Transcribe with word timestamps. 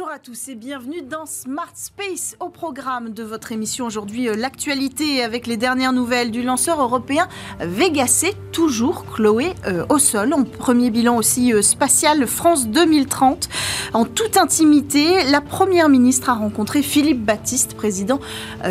Bonjour 0.00 0.14
à 0.14 0.18
tous 0.18 0.48
et 0.48 0.54
bienvenue 0.54 1.02
dans 1.02 1.26
Smart 1.26 1.72
Space 1.74 2.34
au 2.40 2.48
programme 2.48 3.12
de 3.12 3.22
votre 3.22 3.52
émission 3.52 3.84
aujourd'hui 3.84 4.30
euh, 4.30 4.34
l'actualité 4.34 5.22
avec 5.22 5.46
les 5.46 5.58
dernières 5.58 5.92
nouvelles 5.92 6.30
du 6.30 6.42
lanceur 6.42 6.80
européen 6.80 7.28
Vega 7.60 8.06
C, 8.06 8.32
toujours 8.50 9.04
Chloé 9.04 9.52
euh, 9.66 9.84
au 9.90 9.98
sol. 9.98 10.32
En 10.32 10.44
premier 10.44 10.88
bilan 10.88 11.18
aussi 11.18 11.52
euh, 11.52 11.60
spatial 11.60 12.26
France 12.26 12.68
2030. 12.68 13.50
En 13.92 14.06
toute 14.06 14.38
intimité, 14.38 15.22
la 15.30 15.42
première 15.42 15.90
ministre 15.90 16.30
a 16.30 16.34
rencontré 16.34 16.80
Philippe 16.80 17.22
Baptiste, 17.22 17.74
président 17.74 18.20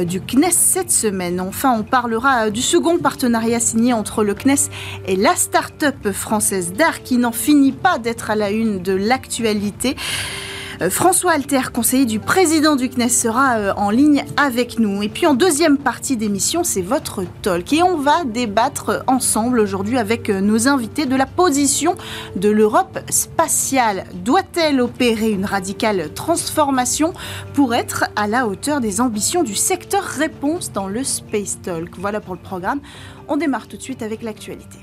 du 0.06 0.22
CNES 0.22 0.52
cette 0.52 0.92
semaine. 0.92 1.42
Enfin, 1.42 1.78
on 1.78 1.84
parlera 1.84 2.50
du 2.50 2.62
second 2.62 2.98
partenariat 2.98 3.60
signé 3.60 3.94
entre 3.94 4.24
le 4.24 4.34
CNES 4.34 4.72
et 5.06 5.16
la 5.16 5.36
start-up 5.36 6.12
française 6.12 6.74
d'art 6.74 7.04
qui 7.04 7.18
n'en 7.18 7.34
finit 7.34 7.74
pas 7.74 8.00
d'être 8.00 8.32
à 8.32 8.36
la 8.36 8.50
une 8.50 8.82
de 8.82 8.94
l'actualité. 8.94 9.96
Euh, 10.82 10.90
François 10.90 11.32
Alter, 11.32 11.72
conseiller 11.74 12.06
du 12.06 12.20
président 12.20 12.76
du 12.76 12.90
CNES, 12.90 13.10
sera 13.10 13.58
euh, 13.58 13.74
en 13.76 13.90
ligne 13.90 14.24
avec 14.38 14.80
nous. 14.80 15.04
Et 15.04 15.10
puis 15.10 15.26
en 15.26 15.34
deuxième 15.34 15.78
partie 15.78 16.16
d'émission, 16.16 16.64
c'est 16.64 16.82
votre 16.82 17.24
talk. 17.42 17.74
Et 17.74 17.84
on 17.84 17.98
va 17.98 18.24
débattre 18.24 19.04
ensemble 19.08 19.60
aujourd'hui 19.60 19.98
avec 19.98 20.30
euh, 20.30 20.40
nos 20.40 20.68
invités 20.68 21.06
de 21.06 21.16
la 21.16 21.26
position 21.26 21.96
de 22.36 22.50
l'Europe 22.50 23.00
spatiale. 23.10 24.06
Doit-elle 24.24 24.80
opérer 24.80 25.32
une 25.32 25.46
radicale 25.46 26.14
transformation 26.14 27.14
pour 27.54 27.76
être 27.76 28.06
à 28.16 28.28
la 28.28 28.48
hauteur 28.48 28.80
des 28.80 29.02
ambitions 29.02 29.44
du 29.44 29.56
secteur? 29.56 30.04
Réponse 30.04 30.72
dans 30.72 30.88
le 30.88 31.04
Space 31.04 31.60
Talk 31.62 31.90
Voilà 31.98 32.22
pour 32.22 32.36
le 32.36 32.42
programme. 32.42 32.80
On 33.28 33.38
démarre 33.38 33.68
tout 33.68 33.78
de 33.78 33.82
suite 33.82 34.02
avec 34.02 34.24
l'actualité. 34.24 34.80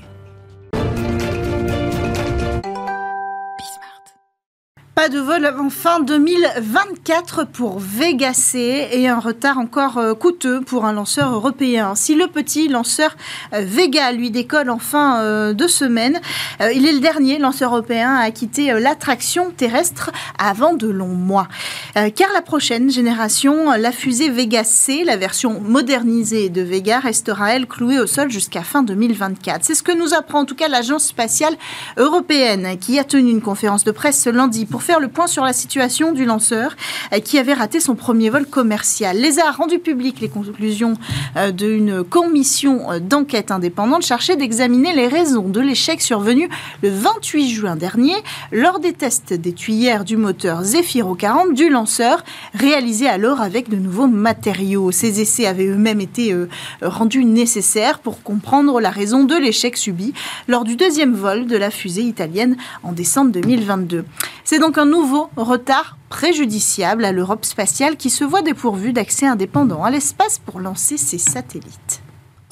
De 5.11 5.19
vol 5.19 5.45
avant 5.45 5.69
fin 5.69 6.01
2024 6.01 7.45
pour 7.45 7.79
Vega 7.79 8.33
C 8.33 8.89
et 8.91 9.07
un 9.07 9.19
retard 9.19 9.57
encore 9.57 9.99
euh, 9.99 10.13
coûteux 10.13 10.59
pour 10.59 10.83
un 10.83 10.91
lanceur 10.91 11.31
européen. 11.31 11.95
Si 11.95 12.13
le 12.13 12.27
petit 12.27 12.67
lanceur 12.67 13.15
euh, 13.53 13.61
Vega 13.63 14.11
lui 14.11 14.31
décolle 14.31 14.69
en 14.69 14.79
fin 14.79 15.21
euh, 15.21 15.53
de 15.53 15.65
semaine, 15.67 16.19
il 16.59 16.85
est 16.85 16.91
le 16.91 16.99
dernier 16.99 17.37
lanceur 17.37 17.73
européen 17.73 18.15
à 18.15 18.31
quitter 18.31 18.77
l'attraction 18.79 19.51
terrestre 19.51 20.11
avant 20.39 20.73
de 20.73 20.87
longs 20.87 21.07
mois. 21.07 21.47
Car 21.93 22.31
la 22.33 22.41
prochaine 22.41 22.89
génération, 22.89 23.71
la 23.71 23.91
fusée 23.91 24.29
Vega 24.29 24.63
C, 24.63 25.03
la 25.03 25.17
version 25.17 25.61
modernisée 25.61 26.49
de 26.49 26.61
Vega, 26.61 26.99
restera 26.99 27.53
elle 27.53 27.67
clouée 27.67 27.99
au 27.99 28.07
sol 28.07 28.29
jusqu'à 28.29 28.61
fin 28.61 28.83
2024. 28.83 29.63
C'est 29.63 29.75
ce 29.75 29.83
que 29.83 29.91
nous 29.91 30.13
apprend 30.13 30.39
en 30.39 30.45
tout 30.45 30.55
cas 30.55 30.67
l'agence 30.67 31.05
spatiale 31.05 31.55
européenne 31.97 32.77
qui 32.79 32.99
a 32.99 33.03
tenu 33.03 33.31
une 33.31 33.41
conférence 33.41 33.83
de 33.83 33.91
presse 33.91 34.21
ce 34.23 34.29
lundi 34.29 34.65
pour 34.65 34.83
faire 34.83 34.96
le 34.99 35.07
point 35.07 35.27
sur 35.27 35.43
la 35.43 35.53
situation 35.53 36.11
du 36.11 36.25
lanceur 36.25 36.75
euh, 37.13 37.19
qui 37.19 37.37
avait 37.37 37.53
raté 37.53 37.79
son 37.79 37.95
premier 37.95 38.29
vol 38.29 38.45
commercial. 38.45 39.17
Les 39.17 39.39
a 39.39 39.51
rendu 39.51 39.79
public 39.79 40.19
les 40.21 40.29
conclusions 40.29 40.93
euh, 41.35 41.51
d'une 41.51 42.03
commission 42.03 42.91
euh, 42.91 42.99
d'enquête 42.99 43.51
indépendante 43.51 44.03
chargée 44.03 44.35
d'examiner 44.35 44.93
les 44.93 45.07
raisons 45.07 45.49
de 45.49 45.59
l'échec 45.59 46.01
survenu 46.01 46.49
le 46.81 46.89
28 46.89 47.49
juin 47.49 47.75
dernier 47.75 48.15
lors 48.51 48.79
des 48.79 48.93
tests 48.93 49.33
des 49.33 49.53
tuyères 49.53 50.03
du 50.03 50.17
moteur 50.17 50.63
Zefiro 50.63 51.15
40 51.15 51.53
du 51.53 51.69
lanceur 51.69 52.23
réalisés 52.53 53.07
alors 53.07 53.41
avec 53.41 53.69
de 53.69 53.75
nouveaux 53.75 54.07
matériaux. 54.07 54.91
Ces 54.91 55.21
essais 55.21 55.45
avaient 55.45 55.67
eux-mêmes 55.67 56.01
été 56.01 56.35
rendus 56.81 57.25
nécessaires 57.25 57.99
pour 57.99 58.23
comprendre 58.23 58.79
la 58.79 58.89
raison 58.89 59.23
de 59.23 59.35
l'échec 59.35 59.77
subi 59.77 60.13
lors 60.47 60.63
du 60.63 60.75
deuxième 60.75 61.13
vol 61.13 61.47
de 61.47 61.57
la 61.57 61.71
fusée 61.71 62.03
italienne 62.03 62.57
en 62.83 62.91
décembre 62.91 63.31
2022. 63.31 64.05
C'est 64.49 64.59
donc 64.59 64.77
un 64.77 64.85
nouveau 64.85 65.29
retard 65.35 65.97
préjudiciable 66.07 67.03
à 67.03 67.11
l'Europe 67.11 67.43
spatiale 67.43 67.97
qui 67.97 68.09
se 68.09 68.23
voit 68.23 68.41
dépourvue 68.41 68.93
d'accès 68.93 69.25
indépendant 69.25 69.83
à 69.83 69.89
l'espace 69.89 70.39
pour 70.39 70.61
lancer 70.61 70.95
ses 70.95 71.17
satellites. 71.17 72.01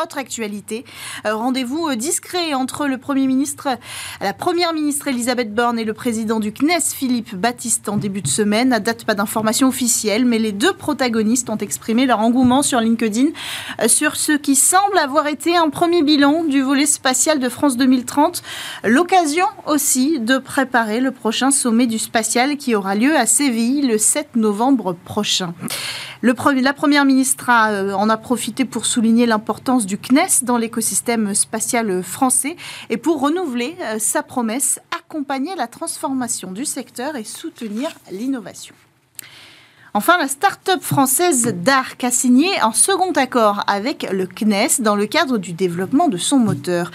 Autre 0.03 0.17
actualité, 0.17 0.83
euh, 1.25 1.33
rendez-vous 1.35 1.87
euh, 1.87 1.95
discret 1.95 2.53
entre 2.53 2.85
le 2.85 2.97
Premier 2.97 3.27
ministre, 3.27 3.69
la 4.19 4.33
Première 4.33 4.73
ministre 4.73 5.07
Elisabeth 5.07 5.55
Borne 5.55 5.79
et 5.79 5.85
le 5.85 5.93
président 5.93 6.41
du 6.41 6.51
CNES 6.51 6.81
Philippe 6.93 7.33
Baptiste 7.33 7.87
en 7.87 7.95
début 7.95 8.21
de 8.21 8.27
semaine. 8.27 8.73
À 8.73 8.81
date, 8.81 9.05
pas 9.05 9.15
d'informations 9.15 9.69
officielles, 9.69 10.25
mais 10.25 10.37
les 10.37 10.51
deux 10.51 10.73
protagonistes 10.73 11.49
ont 11.49 11.55
exprimé 11.57 12.05
leur 12.05 12.19
engouement 12.19 12.61
sur 12.61 12.81
LinkedIn 12.81 13.27
euh, 13.81 13.87
sur 13.87 14.17
ce 14.17 14.33
qui 14.33 14.57
semble 14.57 14.97
avoir 14.97 15.27
été 15.27 15.55
un 15.55 15.69
premier 15.69 16.03
bilan 16.03 16.43
du 16.43 16.61
volet 16.61 16.87
spatial 16.87 17.39
de 17.39 17.47
France 17.47 17.77
2030. 17.77 18.43
L'occasion 18.83 19.45
aussi 19.65 20.19
de 20.19 20.39
préparer 20.39 20.99
le 20.99 21.11
prochain 21.11 21.51
sommet 21.51 21.87
du 21.87 21.99
spatial 21.99 22.57
qui 22.57 22.75
aura 22.75 22.95
lieu 22.95 23.15
à 23.15 23.25
Séville 23.25 23.87
le 23.87 23.97
7 23.97 24.35
novembre 24.35 24.91
prochain. 25.05 25.53
La 26.25 26.73
Première 26.73 27.05
ministre 27.05 27.51
en 27.51 28.09
a 28.09 28.17
profité 28.17 28.65
pour 28.65 28.87
souligner 28.87 29.27
l'importance 29.27 29.85
du 29.85 29.99
CNES 29.99 30.41
dans 30.41 30.57
l'écosystème 30.57 31.35
spatial 31.35 32.01
français 32.01 32.55
et 32.89 32.97
pour 32.97 33.21
renouveler 33.21 33.75
euh, 33.81 33.99
sa 33.99 34.23
promesse, 34.23 34.79
accompagner 34.97 35.55
la 35.55 35.67
transformation 35.67 36.51
du 36.51 36.65
secteur 36.65 37.15
et 37.15 37.23
soutenir 37.23 37.91
l'innovation. 38.11 38.73
Enfin, 39.97 40.17
la 40.17 40.27
start-up 40.27 40.81
française 40.81 41.55
DARC 41.63 42.03
a 42.03 42.11
signé 42.11 42.49
un 42.59 42.73
second 42.73 43.13
accord 43.13 43.63
avec 43.65 44.05
le 44.11 44.27
CNES 44.27 44.81
dans 44.81 44.97
le 44.97 45.05
cadre 45.05 45.37
du 45.37 45.53
développement 45.53 46.09
de 46.09 46.17
son 46.17 46.37
moteur. 46.37 46.91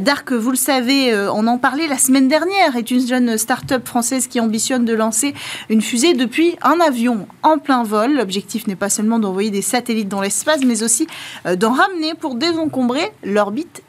DARC, 0.00 0.32
vous 0.32 0.50
le 0.50 0.56
savez, 0.56 1.12
euh, 1.12 1.30
on 1.32 1.46
en 1.46 1.58
parlait 1.58 1.86
la 1.86 1.96
semaine 1.96 2.26
dernière, 2.26 2.74
est 2.74 2.90
une 2.90 3.06
jeune 3.06 3.38
start-up 3.38 3.86
française 3.86 4.26
qui 4.26 4.40
ambitionne 4.40 4.84
de 4.84 4.94
lancer 4.94 5.32
une 5.68 5.80
fusée 5.80 6.14
depuis 6.14 6.56
un 6.62 6.80
avion 6.80 7.28
en 7.44 7.58
plein 7.58 7.84
vol. 7.84 8.16
L'objectif 8.16 8.66
n'est 8.66 8.74
pas 8.74 8.90
seulement 8.90 9.20
d'envoyer 9.20 9.52
des 9.52 9.62
satellites 9.62 10.08
dans 10.08 10.20
l'espace, 10.20 10.64
mais 10.66 10.82
aussi 10.82 11.06
euh, 11.46 11.54
d'en 11.54 11.72
ramener 11.72 12.14
pour 12.14 12.34
désencombrer 12.34 13.12
l'orbite 13.22 13.80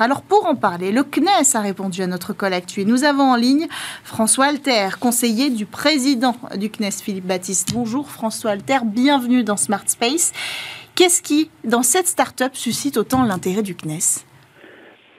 Alors 0.00 0.22
pour 0.22 0.46
en 0.46 0.56
parler, 0.56 0.90
le 0.90 1.04
CNES 1.04 1.54
a 1.54 1.60
répondu 1.60 2.02
à 2.02 2.06
notre 2.06 2.32
call 2.32 2.54
actuel. 2.54 2.88
Nous 2.88 3.04
avons 3.04 3.30
en 3.30 3.36
ligne 3.36 3.68
François 4.02 4.46
Alter, 4.46 4.88
conseiller 4.98 5.50
du 5.50 5.64
président 5.64 6.36
du 6.56 6.70
CNES, 6.70 7.02
Philippe 7.02 7.26
Baptiste. 7.26 7.72
Bonjour 7.72 8.10
François 8.10 8.52
Alter, 8.52 8.78
bienvenue 8.84 9.44
dans 9.44 9.56
Smart 9.56 9.84
Space. 9.86 10.32
Qu'est-ce 10.96 11.22
qui, 11.22 11.50
dans 11.62 11.82
cette 11.82 12.08
start-up, 12.08 12.54
suscite 12.54 12.96
autant 12.96 13.22
l'intérêt 13.22 13.62
du 13.62 13.76
CNES 13.76 14.24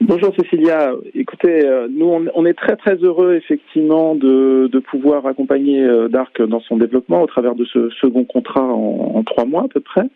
Bonjour 0.07 0.35
Cécilia. 0.35 0.91
Écoutez, 1.15 1.65
euh, 1.65 1.87
nous 1.89 2.05
on, 2.35 2.45
est 2.45 2.53
très 2.53 2.75
très 2.75 2.93
heureux 2.97 3.33
effectivement 3.33 4.13
de, 4.13 4.69
pouvoir 4.91 5.25
accompagner 5.25 5.83
euh, 5.83 6.07
Dark 6.09 6.39
dans 6.43 6.59
son 6.59 6.77
développement 6.77 7.23
au 7.23 7.25
travers 7.25 7.55
de 7.55 7.65
ce 7.65 7.89
second 7.89 8.23
contrat 8.23 8.61
en, 8.61 9.23
trois 9.23 9.45
mois 9.45 9.63
à 9.63 9.67
peu 9.67 9.79
près. 9.79 10.07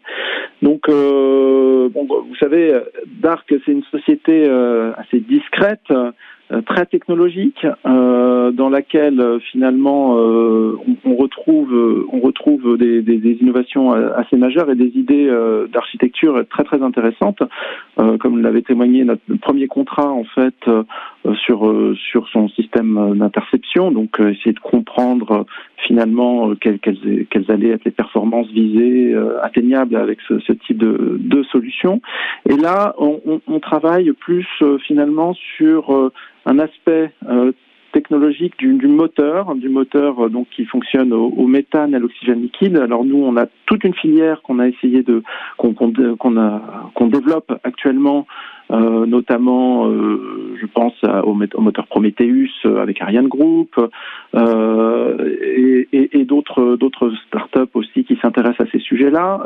Donc, 0.62 0.88
euh, 0.90 1.90
bon, 1.90 2.06
vous 2.06 2.36
savez, 2.40 2.72
Dark 3.20 3.48
c'est 3.50 3.72
une 3.72 3.84
société 3.86 4.48
assez 4.96 5.22
discrète 5.22 5.82
euh, 5.90 6.12
très 6.66 6.86
technologique 6.86 7.66
euh, 7.86 8.52
dans 8.52 8.70
laquelle 8.70 9.20
euh, 9.20 9.40
finalement 9.52 10.16
on, 10.16 11.16
retrouve 11.16 12.08
on 12.12 12.20
retrouve 12.20 12.78
des, 12.78 13.02
des, 13.02 13.18
des, 13.18 13.38
innovations 13.42 13.92
assez 13.92 14.36
majeures 14.36 14.70
et 14.72 14.76
des 14.76 14.92
idées 14.96 15.30
d'architecture 15.72 16.44
très 16.50 16.64
très 16.64 16.82
intéressantes. 16.82 17.42
Comme 18.20 18.42
l'avait 18.42 18.62
témoigné 18.62 19.04
notre 19.04 19.22
premier 19.42 19.68
contrat 19.68 20.10
en 20.10 20.24
fait 20.24 20.56
sur 21.46 21.94
sur 21.96 22.28
son 22.30 22.48
système 22.50 23.18
d'interception 23.18 23.92
donc 23.92 24.20
essayer 24.20 24.54
de 24.54 24.60
comprendre 24.60 25.46
finalement 25.88 26.54
quelles, 26.56 26.80
quelles, 26.80 27.26
quelles, 27.30 27.52
allaient 27.52 27.72
être 27.72 27.86
les 27.86 27.92
performances 27.92 28.50
visées 28.52 29.16
atteignables 29.42 29.96
avec 29.96 30.20
ce, 30.28 30.40
ce 30.40 30.54
type 30.54 30.78
de, 30.78 31.18
de 31.20 31.39
et 32.48 32.56
là 32.56 32.96
on, 32.98 33.60
travaille 33.60 34.12
plus 34.14 34.48
finalement 34.86 35.34
sur 35.58 36.12
un 36.46 36.60
aspect 36.60 37.12
euh, 37.30 37.52
technologique 37.92 38.58
du, 38.58 38.74
du, 38.74 38.88
moteur, 38.88 39.56
du 39.56 39.70
moteur 39.70 40.26
euh, 40.26 40.30
donc 40.30 40.48
qui 40.50 40.66
fonctionne 40.66 41.14
au, 41.14 41.28
au 41.28 41.48
méthane 41.48 41.96
à 41.96 42.00
l'oxygène 42.00 42.42
liquide. 42.42 42.78
Alors 42.78 43.04
nous, 43.04 43.18
on 43.18 43.36
a 43.38 43.48
toute 43.66 43.84
une 43.84 43.94
filière 43.94 44.42
qu'on 44.42 44.60
a 44.60 44.68
essayé 44.68 45.04
de 45.04 45.24
qu'on 45.58 47.08
développe 47.08 47.52
actuellement 47.64 48.28
euh, 48.72 49.06
notamment, 49.08 49.88
euh, 49.88 50.56
je 50.62 50.66
pense 50.68 50.94
au, 51.24 51.34
moteur 51.34 51.88
Prometheus 51.88 52.50
euh, 52.66 52.82
avec 52.82 53.02
Ariane 53.02 53.28
Group 53.28 53.80
et, 54.36 55.88
et, 55.92 56.20
et 56.20 56.26
d'autres 56.26 57.12
startups 57.28 57.72
aussi 57.74 58.04
qui 58.04 58.16
s'intéressent 58.22 58.68
à 58.68 58.72
ces 58.72 58.80
sujets-là. 58.80 59.42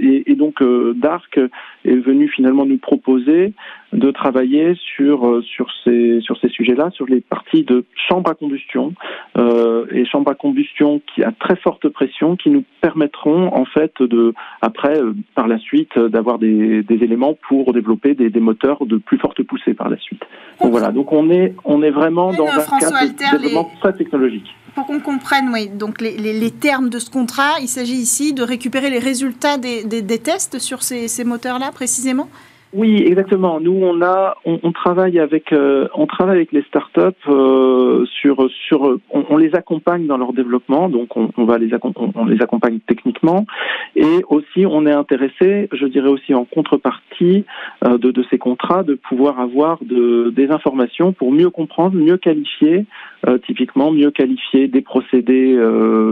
Et, 0.00 0.30
et, 0.30 0.34
donc 0.34 0.62
Dark 0.96 1.40
est 1.84 1.96
venu 1.96 2.28
finalement 2.28 2.66
nous 2.66 2.78
proposer 2.78 3.54
de 3.92 4.10
travailler 4.10 4.74
sur 4.74 5.42
sur 5.42 5.68
ces 5.84 6.20
sur 6.20 6.38
ces 6.38 6.48
sujets-là, 6.48 6.90
sur 6.92 7.06
les 7.06 7.20
parties 7.20 7.64
de 7.64 7.84
chambre 8.08 8.30
à 8.30 8.34
combustion 8.34 8.94
euh, 9.36 9.86
et 9.90 10.04
chambre 10.04 10.30
à 10.30 10.34
combustion 10.34 11.00
qui 11.12 11.24
a 11.24 11.32
très 11.32 11.56
forte 11.56 11.88
pression, 11.88 12.36
qui 12.36 12.50
nous 12.50 12.64
permettront 12.80 13.54
en 13.54 13.64
fait 13.64 13.92
de 14.00 14.34
après 14.62 15.00
par 15.34 15.48
la 15.48 15.58
suite 15.58 15.98
d'avoir 15.98 16.38
des, 16.38 16.82
des 16.82 17.02
éléments 17.02 17.36
pour 17.48 17.72
développer 17.72 18.14
des, 18.14 18.30
des 18.30 18.40
moteurs 18.50 18.84
de 18.86 18.96
plus 18.96 19.18
forte 19.18 19.42
poussée 19.42 19.74
par 19.74 19.88
la 19.88 19.98
suite. 19.98 20.22
Donc 20.60 20.70
voilà, 20.72 20.90
donc 20.90 21.12
on 21.12 21.30
est, 21.30 21.54
on 21.64 21.82
est 21.82 21.90
vraiment 21.90 22.32
dans 22.32 22.46
un 22.46 22.78
cadre 22.78 23.06
de 23.06 23.16
développement 23.16 23.70
très 23.80 23.92
technologique. 23.94 24.48
pour 24.74 24.86
qu'on 24.86 25.00
comprenne, 25.00 25.50
oui, 25.52 25.68
donc 25.68 26.00
les, 26.00 26.50
termes 26.50 26.90
de 26.90 26.98
ce 26.98 27.10
contrat, 27.10 27.54
il 27.60 27.68
s'agit 27.68 28.00
ici 28.08 28.34
de 28.34 28.42
récupérer 28.42 28.90
les 28.90 28.98
résultats 28.98 29.56
des, 29.58 30.18
tests 30.18 30.58
sur 30.58 30.82
ces 30.82 31.24
moteurs-là 31.24 31.70
précisément? 31.72 32.28
Oui, 32.72 33.02
exactement. 33.04 33.58
Nous, 33.58 33.72
on 33.72 34.00
a, 34.00 34.36
on, 34.44 34.70
travaille 34.70 35.18
avec, 35.18 35.52
euh, 35.52 35.88
on 35.94 36.06
travaille 36.06 36.36
avec 36.36 36.52
les 36.52 36.62
startups 36.62 37.00
euh, 37.26 38.06
sur, 38.06 38.48
sur, 38.68 38.96
on, 39.10 39.36
les 39.36 39.56
accompagne 39.56 40.06
dans 40.06 40.16
leur 40.16 40.32
développement, 40.32 40.88
donc 40.88 41.16
on, 41.16 41.44
va 41.44 41.58
les, 41.58 41.70
on, 42.14 42.24
les 42.26 42.40
accompagne 42.40 42.78
techniquement, 42.86 43.44
et 43.96 44.22
aussi 44.28 44.66
on 44.66 44.86
est 44.86 44.92
intéressé, 44.92 45.68
je 45.72 45.86
dirais 45.86 46.10
aussi 46.10 46.32
en 46.32 46.44
contrepartie 46.44 47.44
euh, 47.84 47.98
de, 47.98 48.12
de 48.12 48.24
ces 48.30 48.38
contrats, 48.38 48.84
de 48.84 48.94
pouvoir 48.94 49.40
avoir 49.40 49.78
de, 49.82 50.30
des 50.30 50.50
informations 50.52 51.12
pour 51.12 51.32
mieux 51.32 51.50
comprendre, 51.50 51.96
mieux 51.96 52.18
qualifier, 52.18 52.86
typiquement 53.46 53.90
mieux 53.90 54.10
qualifier 54.10 54.66
des 54.66 54.80
procédés, 54.80 55.54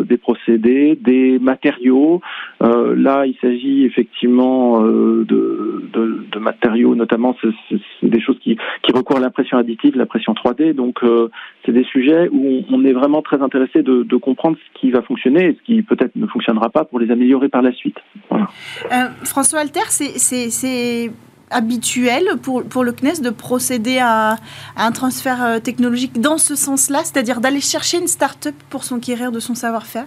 des 0.05 0.17
procédés, 0.19 0.99
des 1.01 1.39
matériaux. 1.39 2.21
là, 2.61 3.25
il 3.25 3.35
s'agit 3.41 3.85
effectivement 3.87 4.83
de, 4.83 5.25
de, 5.25 6.27
de 6.31 6.39
matériaux, 6.49 6.95
notamment, 6.95 7.37
c'est 7.41 7.79
des 8.03 8.21
choses 8.21 8.39
qui, 8.41 8.57
qui 8.83 8.93
recourent 8.93 9.19
à 9.19 9.21
l'impression 9.21 9.59
additive, 9.59 9.97
l'impression 9.97 10.33
3D. 10.33 10.73
Donc, 10.75 11.03
euh, 11.03 11.31
c'est 11.65 11.73
des 11.73 11.85
sujets 11.85 12.29
où 12.33 12.63
on, 12.71 12.85
est 12.85 12.93
vraiment 12.93 13.23
très 13.23 13.41
intéressé 13.43 13.83
de, 13.83 14.17
comprendre 14.17 14.57
ce 14.57 14.81
qui 14.81 14.91
va 14.91 15.03
fonctionner 15.03 15.45
et 15.49 15.59
ce 15.59 15.63
qui 15.63 15.83
peut-être 15.83 16.17
ne 16.17 16.27
fonctionnera 16.27 16.71
pas 16.71 16.85
pour 16.85 16.99
les 16.99 17.11
améliorer 17.11 17.49
par 17.49 17.63
la 17.63 17.73
suite. 17.73 17.99
Euh, 18.33 19.09
François 19.25 19.61
Alter, 19.61 19.87
c'est 19.89 21.11
habituel 21.51 22.25
pour, 22.43 22.63
pour 22.69 22.85
le 22.85 22.93
CNES 22.93 23.23
de 23.23 23.31
procéder 23.31 23.99
à, 24.03 24.37
un 24.77 24.93
transfert 24.93 25.43
euh, 25.43 25.59
technologique 25.61 26.21
dans 26.21 26.37
ce 26.37 26.55
sens-là, 26.55 26.99
c'est-à-dire 27.05 27.41
d'aller 27.41 27.61
chercher 27.61 27.99
une 27.99 28.07
start-up 28.07 28.55
pour 28.71 28.85
s'enquérir 28.85 29.33
de 29.33 29.41
son 29.41 29.55
savoir-faire? 29.55 30.07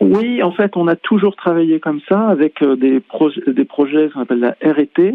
Oui, 0.00 0.42
en 0.42 0.52
fait, 0.52 0.76
on 0.76 0.88
a 0.88 0.96
toujours 0.96 1.36
travaillé 1.36 1.78
comme 1.80 2.00
ça 2.08 2.28
avec 2.28 2.62
des, 2.62 3.02
des 3.46 3.64
projets 3.64 4.10
qu'on 4.10 4.20
appelle 4.20 4.40
la 4.40 4.56
R&T, 4.62 5.14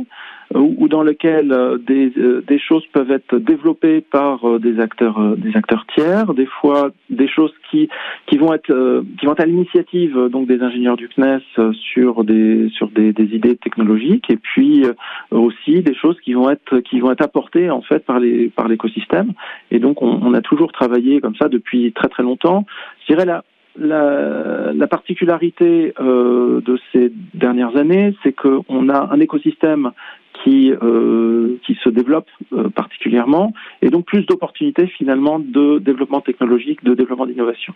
ou 0.56 0.88
dans 0.88 1.04
lequel 1.04 1.52
euh, 1.52 1.78
des, 1.78 2.12
euh, 2.18 2.44
des, 2.48 2.60
choses 2.60 2.86
peuvent 2.92 3.12
être 3.12 3.38
développées 3.38 4.02
par 4.02 4.46
euh, 4.46 4.60
des 4.60 4.80
acteurs 4.80 5.38
des 5.38 5.56
acteurs 5.56 5.86
tiers, 5.94 6.34
des 6.34 6.46
fois 6.46 6.92
des 7.10 7.28
choses 7.28 7.54
qui 7.70 7.90
qui 8.28 8.38
vont 8.38 8.54
être 8.54 9.04
qui 9.20 9.26
vont 9.26 9.34
être 9.34 9.42
à 9.42 9.46
l'initiative 9.46 10.30
donc 10.32 10.48
des 10.48 10.62
ingénieurs 10.62 10.98
du 10.98 11.08
CNES 11.10 11.42
sur 11.74 12.24
des 12.24 12.70
sur 12.70 12.90
des, 12.90 13.14
des, 13.14 13.36
idées 13.36 13.56
technologiques 13.56 14.30
et 14.30 14.38
puis 14.38 14.86
aussi 15.32 15.82
des 15.82 15.96
choses 15.96 16.20
qui 16.22 16.34
vont 16.34 16.50
être 16.50 16.80
qui 16.80 17.00
vont 17.00 17.12
être 17.12 17.24
apportées 17.24 17.70
en 17.70 17.82
fait 17.82 18.06
par 18.06 18.20
les 18.20 18.50
par 18.50 18.68
l'écosystème 18.68 19.34
et 19.72 19.80
donc 19.80 20.02
on, 20.02 20.20
on, 20.22 20.34
a 20.34 20.42
toujours 20.42 20.72
travaillé 20.72 21.22
comme 21.22 21.36
ça 21.36 21.50
depuis 21.50 21.92
très 21.94 22.10
très 22.10 22.24
longtemps. 22.24 22.66
Je 23.02 23.14
dirais 23.14 23.26
la 23.26 23.44
la, 23.78 24.74
la, 24.74 24.88
particularité 24.88 25.94
euh, 26.00 26.62
de 26.62 26.78
ces 26.92 27.12
dernières 27.34 27.76
années, 27.78 28.16
c'est 28.24 28.34
qu'on 28.34 28.90
a 28.90 29.14
un 29.14 29.20
écosystème 29.20 29.92
qui, 30.44 30.72
euh, 30.72 31.58
qui 31.66 31.78
se 31.84 31.90
développe 31.90 32.28
euh, 32.54 32.70
particulièrement, 32.70 33.54
et 33.82 33.90
donc 33.90 34.06
plus 34.06 34.26
d'opportunités 34.26 34.88
finalement 34.88 35.40
de 35.40 35.80
développement 35.80 36.22
technologique, 36.22 36.84
de 36.84 36.94
développement 36.94 37.26
d'innovation. 37.26 37.74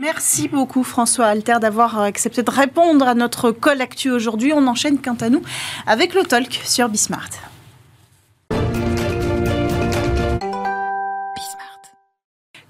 Merci 0.00 0.48
beaucoup 0.48 0.82
François 0.82 1.26
Alter 1.26 1.56
d'avoir 1.60 2.00
accepté 2.00 2.42
de 2.42 2.50
répondre 2.50 3.06
à 3.06 3.14
notre 3.14 3.52
call 3.52 3.80
actu 3.80 4.10
aujourd'hui. 4.10 4.52
On 4.52 4.66
enchaîne 4.66 4.98
quant 5.00 5.16
à 5.20 5.30
nous 5.30 5.42
avec 5.86 6.14
le 6.14 6.22
talk 6.22 6.52
sur 6.64 6.88
Bismart. 6.88 7.53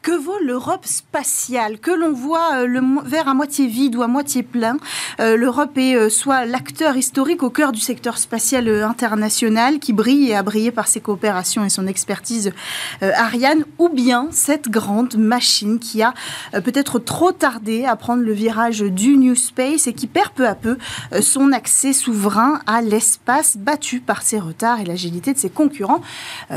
Que 0.05 0.13
vaut 0.13 0.39
l'Europe 0.39 0.85
spatiale 0.85 1.79
Que 1.79 1.91
l'on 1.91 2.13
voit 2.13 2.57
euh, 2.57 2.67
le 2.67 2.83
verre 3.07 3.27
à 3.27 3.33
moitié 3.33 3.67
vide 3.67 3.97
ou 3.97 4.03
à 4.03 4.07
moitié 4.07 4.43
plein, 4.43 4.77
euh, 5.19 5.35
l'Europe 5.35 5.79
est 5.79 5.97
euh, 5.97 6.11
soit 6.11 6.45
l'acteur 6.45 6.95
historique 6.99 7.43
au 7.43 7.49
cœur 7.49 7.73
du 7.73 7.81
secteur 7.81 8.19
spatial 8.19 8.69
international 8.69 9.79
qui 9.79 9.95
brille 9.95 10.29
et 10.29 10.35
a 10.35 10.43
brillé 10.43 10.73
par 10.73 10.89
ses 10.89 11.01
coopérations 11.01 11.65
et 11.65 11.71
son 11.71 11.87
expertise 11.87 12.53
Ariane, 13.01 13.65
ou 13.79 13.89
bien 13.89 14.29
cette 14.31 14.69
grande 14.69 15.17
machine 15.17 15.79
qui 15.79 16.03
a 16.03 16.13
peut-être 16.53 16.99
trop 16.99 17.33
tardé 17.33 17.87
à 17.87 17.97
prendre 17.97 18.23
le 18.23 18.33
virage 18.33 18.81
du 18.81 19.17
New 19.17 19.35
Space 19.35 19.87
et 19.87 19.95
qui 19.95 20.07
perd 20.07 20.33
peu 20.35 20.47
à 20.47 20.55
peu 20.55 20.77
son 21.23 21.51
accès 21.53 21.95
souverain 21.95 22.61
à 22.67 22.83
l'espace 22.83 23.57
battu 23.57 24.01
par 24.01 24.21
ses 24.21 24.39
retards 24.39 24.81
et 24.81 24.85
l'agilité 24.85 25.33
de 25.33 25.39
ses 25.39 25.51
concurrents, 25.51 26.03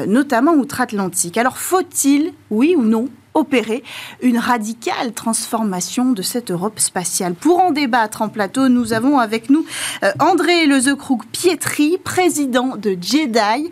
notamment 0.06 0.54
outre-Atlantique. 0.54 1.38
Alors 1.38 1.58
faut-il, 1.58 2.34
oui 2.50 2.76
ou 2.78 2.84
non, 2.84 3.08
opérer 3.38 3.84
une 4.22 4.38
radicale 4.38 5.14
transformation 5.14 6.12
de 6.12 6.22
cette 6.22 6.52
Europe 6.52 6.80
spatiale. 6.80 7.36
Pour 7.36 7.60
en 7.60 7.72
débattre 7.72 8.22
en 8.22 8.30
plateau, 8.30 8.68
nous 8.68 8.94
avons 8.94 9.20
avec 9.20 9.50
nous 9.50 9.66
euh, 10.04 10.12
André 10.20 10.66
Lezecroux-Pietri, 10.66 11.98
président 12.04 12.76
de 12.76 12.98
JEDI, 13.00 13.70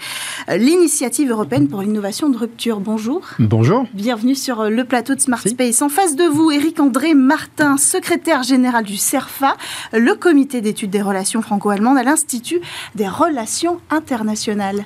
euh, 0.50 0.58
l'initiative 0.58 1.32
européenne 1.32 1.68
pour 1.68 1.82
l'innovation 1.82 2.30
de 2.30 2.38
rupture. 2.38 2.80
Bonjour. 2.80 3.22
Bonjour. 3.40 3.86
Bienvenue 3.94 4.36
sur 4.36 4.62
euh, 4.62 4.70
le 4.70 4.86
plateau 4.86 5.16
de 5.16 5.22
Smart 5.22 5.42
Space. 5.42 5.82
En 5.82 5.90
face 5.90 6.16
de 6.16 6.26
vous, 6.26 6.52
Éric-André 6.52 7.14
Martin, 7.16 7.78
secrétaire 7.78 8.44
général 8.44 8.84
du 8.84 8.98
CERFA, 8.98 9.58
le 9.94 10.14
comité 10.14 10.62
d'études 10.62 10.92
des 10.92 11.02
relations 11.02 11.42
franco-allemandes 11.42 11.98
à 11.98 12.04
l'Institut 12.04 12.62
des 12.94 13.08
relations 13.08 13.80
internationales. 13.90 14.86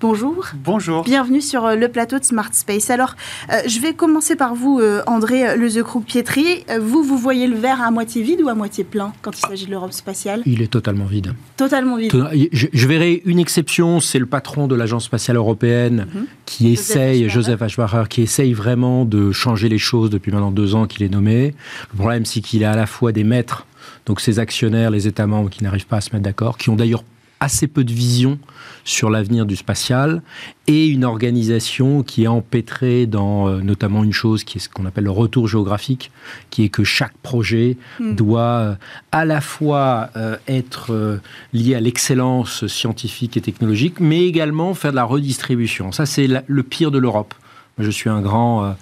Bonjour. 0.00 0.46
Bonjour. 0.64 1.04
Bienvenue 1.04 1.42
sur 1.42 1.66
euh, 1.66 1.74
le 1.74 1.88
plateau 1.88 2.18
de 2.18 2.24
Smart 2.24 2.48
Space. 2.52 2.88
Alors, 2.88 3.16
euh, 3.52 3.56
je 3.66 3.80
vais 3.80 3.92
commencer 3.92 4.34
par 4.34 4.54
vous, 4.54 4.78
euh, 4.80 5.02
André 5.06 5.58
Lezecroux-Pietri. 5.58 6.64
vous, 6.80 7.02
vous 7.02 7.18
voyez 7.18 7.46
le 7.46 7.56
verre 7.56 7.82
à 7.82 7.90
moitié 7.90 8.22
vide 8.22 8.40
ou 8.40 8.48
à 8.48 8.54
moitié 8.54 8.82
plein 8.82 9.12
quand 9.20 9.38
il 9.38 9.46
s'agit 9.46 9.66
de 9.66 9.72
l'Europe 9.72 9.92
spatiale? 9.92 10.42
Il 10.46 10.62
est 10.62 10.68
totalement 10.68 11.04
vide. 11.04 11.34
Totalement 11.58 11.96
vide. 11.96 12.12
Je, 12.50 12.86
verrai 12.86 13.20
une 13.26 13.38
exception, 13.38 14.00
c'est 14.00 14.18
le 14.18 14.24
patron 14.24 14.68
de 14.68 14.74
l'Agence 14.74 15.04
spatiale 15.04 15.36
européenne 15.36 16.06
mhm. 16.14 16.26
qui 16.46 16.72
essaye, 16.72 17.28
Joseph 17.28 17.60
Aschbacher, 17.60 18.04
qui 18.08 18.22
essaye 18.22 18.54
vraiment 18.54 19.04
de 19.04 19.32
changer 19.32 19.68
les 19.68 19.78
choses 19.78 20.08
depuis 20.08 20.32
maintenant 20.32 20.50
deux 20.50 20.74
ans 20.74 20.86
qu'il 20.86 21.02
est 21.02 21.10
nommé. 21.10 21.54
Le 21.92 21.98
problème, 21.98 22.24
c'est 22.24 22.40
qu'il 22.40 22.64
a 22.64 22.72
à 22.72 22.76
la 22.76 22.86
fois 22.86 23.12
des 23.12 23.24
maîtres 23.24 23.66
donc 24.06 24.20
ces 24.20 24.38
actionnaires, 24.38 24.90
les 24.90 25.06
États 25.06 25.26
membres 25.26 25.50
qui 25.50 25.62
n'arrivent 25.62 25.86
pas 25.86 25.98
à 25.98 26.00
se 26.00 26.10
mettre 26.12 26.24
d'accord, 26.24 26.56
qui 26.56 26.70
ont 26.70 26.76
d'ailleurs 26.76 27.04
assez 27.40 27.66
peu 27.66 27.84
de 27.84 27.92
vision 27.92 28.38
sur 28.84 29.10
l'avenir 29.10 29.46
du 29.46 29.56
spatial 29.56 30.22
et 30.66 30.86
une 30.86 31.04
organisation 31.04 32.02
qui 32.02 32.24
est 32.24 32.28
empêtrée 32.28 33.06
dans 33.06 33.48
euh, 33.48 33.60
notamment 33.60 34.04
une 34.04 34.12
chose 34.12 34.44
qui 34.44 34.58
est 34.58 34.60
ce 34.60 34.68
qu'on 34.68 34.84
appelle 34.84 35.04
le 35.04 35.10
retour 35.10 35.48
géographique, 35.48 36.10
qui 36.50 36.64
est 36.64 36.68
que 36.68 36.84
chaque 36.84 37.16
projet 37.18 37.76
hmm. 37.98 38.14
doit 38.14 38.40
euh, 38.40 38.74
à 39.12 39.24
la 39.24 39.40
fois 39.40 40.10
euh, 40.16 40.36
être 40.48 41.20
lié 41.52 41.74
à 41.74 41.80
l'excellence 41.80 42.66
scientifique 42.66 43.36
et 43.36 43.40
technologique, 43.40 44.00
mais 44.00 44.24
également 44.26 44.74
faire 44.74 44.92
de 44.92 44.96
la 44.96 45.04
redistribution. 45.04 45.92
Ça, 45.92 46.06
c'est 46.06 46.28
le 46.46 46.62
pire 46.62 46.90
de 46.90 46.98
l'Europe. 46.98 47.34
Je 47.78 47.90
suis 47.90 48.10
un 48.10 48.20
grand 48.20 48.76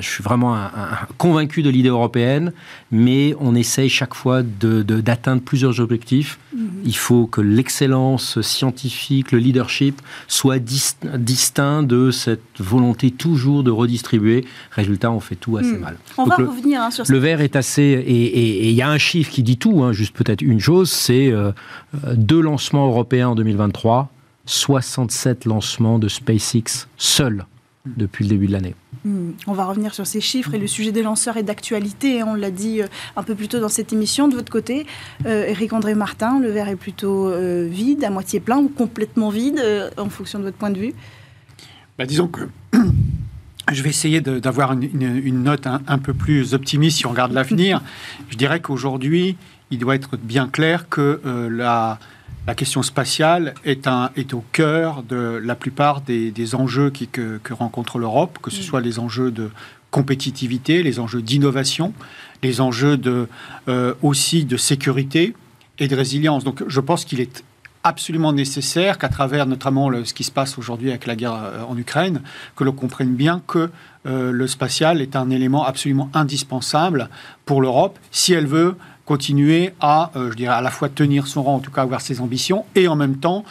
je 0.00 0.08
suis 0.08 0.22
vraiment 0.22 0.54
un, 0.54 0.70
convaincu 1.16 1.62
de 1.62 1.70
l'idée 1.70 1.88
européenne, 1.88 2.52
mais 2.90 3.34
on 3.40 3.54
essaye 3.54 3.88
chaque 3.88 4.14
fois 4.14 4.42
d'atteindre 4.42 5.42
plusieurs 5.42 5.80
objectifs. 5.80 6.38
Mhm. 6.54 6.68
Il 6.84 6.96
faut 6.96 7.26
que 7.26 7.40
l'excellence 7.40 8.40
scientifique, 8.40 9.32
le 9.32 9.38
leadership, 9.38 10.00
soit 10.26 10.58
distinct 10.58 11.82
de 11.82 12.10
cette 12.10 12.42
volonté 12.58 13.10
toujours 13.10 13.62
de 13.62 13.70
redistribuer. 13.70 14.44
Résultat, 14.70 15.10
on 15.10 15.20
fait 15.20 15.36
tout 15.36 15.56
assez 15.56 15.72
mhm. 15.72 15.80
mal. 15.80 15.96
On 16.16 16.24
va 16.24 16.36
le, 16.38 16.48
revenir 16.48 16.82
hein, 16.82 16.90
sur 16.90 17.04
Le 17.08 17.18
verre 17.18 17.40
est 17.40 17.56
assez... 17.56 17.82
Et 17.82 18.68
il 18.68 18.74
y 18.74 18.82
a 18.82 18.88
un 18.88 18.98
chiffre 18.98 19.30
qui 19.30 19.42
dit 19.42 19.58
tout, 19.58 19.82
hein, 19.82 19.92
juste 19.92 20.14
peut-être 20.14 20.42
une 20.42 20.60
chose, 20.60 20.90
c'est 20.90 21.30
euh, 21.30 21.52
deux 22.14 22.40
lancements 22.40 22.86
européens 22.86 23.28
en 23.28 23.34
2023, 23.34 24.10
67 24.46 25.44
lancements 25.44 25.98
de 25.98 26.08
SpaceX 26.08 26.86
seuls 26.96 27.44
depuis 27.96 28.24
le 28.24 28.30
début 28.30 28.46
de 28.46 28.52
l'année. 28.52 28.74
Hmm. 29.04 29.30
On 29.46 29.52
va 29.52 29.64
revenir 29.64 29.94
sur 29.94 30.06
ces 30.06 30.20
chiffres 30.20 30.54
et 30.54 30.58
le 30.58 30.66
sujet 30.66 30.92
des 30.92 31.02
lanceurs 31.02 31.36
est 31.36 31.42
d'actualité. 31.42 32.20
Hein, 32.20 32.26
on 32.28 32.34
l'a 32.34 32.50
dit 32.50 32.82
euh, 32.82 32.86
un 33.16 33.22
peu 33.22 33.34
plus 33.34 33.48
tôt 33.48 33.60
dans 33.60 33.68
cette 33.68 33.92
émission. 33.92 34.28
De 34.28 34.34
votre 34.34 34.50
côté, 34.50 34.86
Eric 35.24 35.72
euh, 35.72 35.76
André 35.76 35.94
Martin, 35.94 36.40
le 36.40 36.50
verre 36.50 36.68
est 36.68 36.76
plutôt 36.76 37.28
euh, 37.28 37.66
vide, 37.70 38.04
à 38.04 38.10
moitié 38.10 38.40
plein 38.40 38.58
ou 38.58 38.68
complètement 38.68 39.30
vide, 39.30 39.62
en 39.96 40.08
fonction 40.08 40.38
de 40.38 40.44
votre 40.44 40.56
point 40.56 40.70
de 40.70 40.78
vue? 40.78 40.94
Bah, 41.98 42.06
Disons 42.06 42.28
que 42.28 42.42
je 43.72 43.82
vais 43.82 43.90
essayer 43.90 44.20
d'avoir 44.20 44.72
une, 44.72 45.42
note 45.42 45.66
un, 45.66 45.98
peu 45.98 46.14
plus 46.14 46.54
optimiste 46.54 46.98
si 46.98 47.06
on 47.06 47.10
regarde 47.10 47.32
l'avenir. 47.32 47.82
je 48.30 48.36
dirais 48.36 48.60
qu'aujourd'hui, 48.60 49.36
il 49.70 49.78
doit 49.78 49.94
être 49.94 50.16
bien 50.16 50.48
clair 50.48 50.88
que 50.88 51.20
la 51.50 51.98
la 52.48 52.54
question 52.54 52.82
spatiale 52.82 53.52
est, 53.66 53.86
un, 53.86 54.10
est 54.16 54.32
au 54.32 54.42
cœur 54.52 55.02
de 55.02 55.38
la 55.44 55.54
plupart 55.54 56.00
des, 56.00 56.54
enjeux 56.54 56.88
qui, 56.88 57.06
que, 57.06 57.38
rencontre 57.50 57.98
l'Europe, 57.98 58.38
que 58.42 58.50
ce 58.50 58.60
mm. 58.60 58.62
soit 58.62 58.80
les 58.80 58.98
enjeux 58.98 59.30
de 59.30 59.50
compétitivité, 59.90 60.82
les 60.82 60.98
enjeux 60.98 61.20
d'innovation, 61.20 61.92
les 62.42 62.62
enjeux 62.62 62.96
de, 62.96 63.28
euh, 63.68 63.92
aussi 64.00 64.46
de 64.46 64.56
sécurité 64.56 65.34
et 65.78 65.88
de 65.88 65.94
résilience. 65.94 66.42
Donc 66.42 66.64
je 66.66 66.80
pense 66.80 67.04
qu'il 67.04 67.20
est 67.20 67.44
absolument 67.84 68.32
nécessaire 68.32 68.96
qu'à 68.96 69.10
travers 69.10 69.44
notamment 69.46 69.90
ce 70.02 70.14
qui 70.14 70.24
se 70.24 70.30
passe 70.30 70.56
aujourd'hui 70.56 70.88
avec 70.88 71.06
la 71.06 71.16
guerre 71.16 71.34
euh, 71.34 71.62
en 71.68 71.76
Ukraine, 71.76 72.22
que 72.56 72.64
l'on 72.64 72.72
comprenne 72.72 73.14
bien 73.14 73.42
que 73.46 73.68
euh, 74.06 74.32
le 74.32 74.46
spatial 74.46 75.02
est 75.02 75.16
un 75.16 75.28
élément 75.28 75.66
absolument 75.66 76.08
indispensable 76.14 77.10
pour 77.44 77.60
l'Europe 77.60 77.98
si 78.10 78.32
elle 78.32 78.46
veut 78.46 78.74
continuer 79.08 79.72
à, 79.80 80.10
euh, 80.14 80.30
je 80.30 80.36
dirais, 80.36 80.54
à 80.54 80.60
la 80.60 80.70
fois 80.70 80.90
tenir 80.90 81.26
son 81.26 81.42
rang, 81.42 81.56
en 81.56 81.60
tout 81.60 81.70
cas 81.70 81.82
avoir 81.82 82.02
ses 82.02 82.20
ambitions, 82.20 82.64
et 82.74 82.86
en 82.88 82.96
même 82.96 83.16
temps 83.16 83.44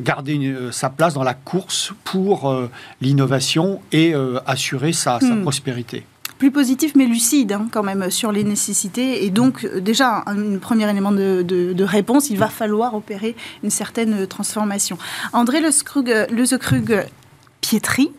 garder 0.00 0.54
sa 0.72 0.90
place 0.90 1.14
dans 1.14 1.22
la 1.22 1.34
course 1.34 1.92
pour 2.04 2.52
l'innovation 3.00 3.80
et 3.92 4.14
assurer 4.46 4.92
sa, 4.92 5.18
hmm. 5.18 5.42
prospérité 5.42 6.04
plus 6.42 6.50
positif 6.50 6.94
mais 6.96 7.06
lucide 7.06 7.52
hein, 7.52 7.68
quand 7.70 7.84
même 7.84 8.10
sur 8.10 8.32
les 8.32 8.42
nécessités. 8.42 9.24
Et 9.24 9.30
donc 9.30 9.64
euh, 9.64 9.80
déjà, 9.80 10.24
un, 10.26 10.58
premier 10.58 10.90
élément 10.90 11.12
de, 11.12 11.84
réponse, 11.84 12.30
il 12.30 12.36
va 12.36 12.48
falloir 12.48 12.96
opérer 12.96 13.36
une 13.62 13.70
certaine 13.70 14.26
transformation. 14.26 14.98
André 15.32 15.60
Lezekrug, 15.60 17.06
Pietri, 17.60 18.10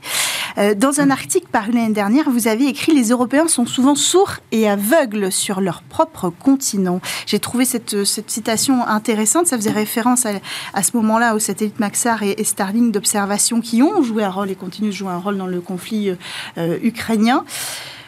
euh, 0.57 0.73
dans 0.75 0.99
un 0.99 1.09
article 1.09 1.47
paru 1.51 1.71
l'année 1.71 1.93
dernière, 1.93 2.29
vous 2.29 2.47
avez 2.47 2.67
écrit 2.67 2.93
Les 2.93 3.09
Européens 3.09 3.47
sont 3.47 3.65
souvent 3.65 3.95
sourds 3.95 4.37
et 4.51 4.69
aveugles 4.69 5.31
sur 5.31 5.61
leur 5.61 5.83
propre 5.83 6.29
continent. 6.29 7.01
J'ai 7.25 7.39
trouvé 7.39 7.65
cette, 7.65 8.03
citation 8.05 8.85
intéressante. 8.87 9.47
Ça 9.47 9.57
faisait 9.57 9.71
référence 9.71 10.25
à, 10.25 10.83
ce 10.83 10.97
moment-là 10.97 11.35
aux 11.35 11.39
satellites 11.39 11.79
Maxar 11.79 12.23
et, 12.23 12.43
Starlink 12.43 12.91
d'observation 12.91 13.61
qui 13.61 13.81
ont 13.81 14.03
joué 14.03 14.23
un 14.23 14.29
rôle 14.29 14.49
et 14.49 14.55
continuent 14.55 14.89
de 14.89 14.95
jouer 14.95 15.11
un 15.11 15.17
rôle 15.17 15.37
dans 15.37 15.47
le 15.47 15.61
conflit 15.61 16.13
euh, 16.57 16.77
ukrainien. 16.83 17.45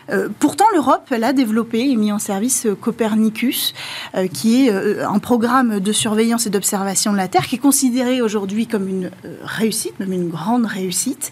Euh, 0.09 0.29
pourtant, 0.39 0.65
l'Europe 0.73 1.11
a 1.11 1.33
développé 1.33 1.79
et 1.89 1.95
mis 1.95 2.11
en 2.11 2.19
service 2.19 2.65
euh, 2.65 2.75
Copernicus, 2.75 3.73
euh, 4.15 4.27
qui 4.27 4.67
est 4.67 5.01
un 5.01 5.19
programme 5.19 5.79
de 5.79 5.91
surveillance 5.91 6.45
et 6.45 6.49
d'observation 6.49 7.11
de 7.11 7.17
la 7.17 7.27
Terre, 7.27 7.47
qui 7.47 7.55
est 7.55 7.59
considéré 7.59 8.21
aujourd'hui 8.21 8.67
comme 8.67 8.87
une 8.87 9.11
réussite, 9.43 9.99
même 9.99 10.13
une 10.13 10.29
grande 10.29 10.65
réussite. 10.65 11.31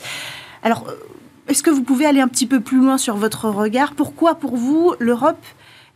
Alors, 0.63 0.87
est-ce 1.47 1.61
que 1.61 1.69
vous 1.69 1.83
pouvez 1.83 2.05
aller 2.05 2.21
un 2.21 2.27
petit 2.27 2.47
peu 2.47 2.61
plus 2.61 2.77
loin 2.79 2.97
sur 2.97 3.15
votre 3.17 3.49
regard? 3.49 3.93
Pourquoi, 3.93 4.35
pour 4.35 4.55
vous, 4.55 4.95
l'Europe 4.99 5.43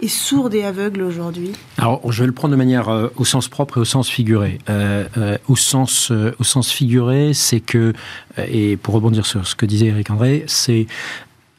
est 0.01 0.09
sourde 0.09 0.53
et 0.53 0.63
aveugle 0.63 1.01
aujourd'hui? 1.01 1.53
Alors, 1.77 2.11
je 2.11 2.21
vais 2.21 2.27
le 2.27 2.33
prendre 2.33 2.51
de 2.51 2.57
manière 2.57 3.09
au 3.15 3.25
sens 3.25 3.47
propre 3.47 3.77
et 3.77 3.79
au 3.79 3.85
sens 3.85 4.09
figuré. 4.09 4.59
au, 5.47 5.55
sens, 5.55 6.11
au 6.11 6.43
sens 6.43 6.69
figuré, 6.69 7.33
c'est 7.33 7.61
que, 7.61 7.93
et 8.37 8.77
pour 8.77 8.93
rebondir 8.93 9.25
sur 9.25 9.47
ce 9.47 9.55
que 9.55 9.65
disait 9.65 9.87
Eric 9.87 10.11
André, 10.11 10.43
c'est 10.47 10.85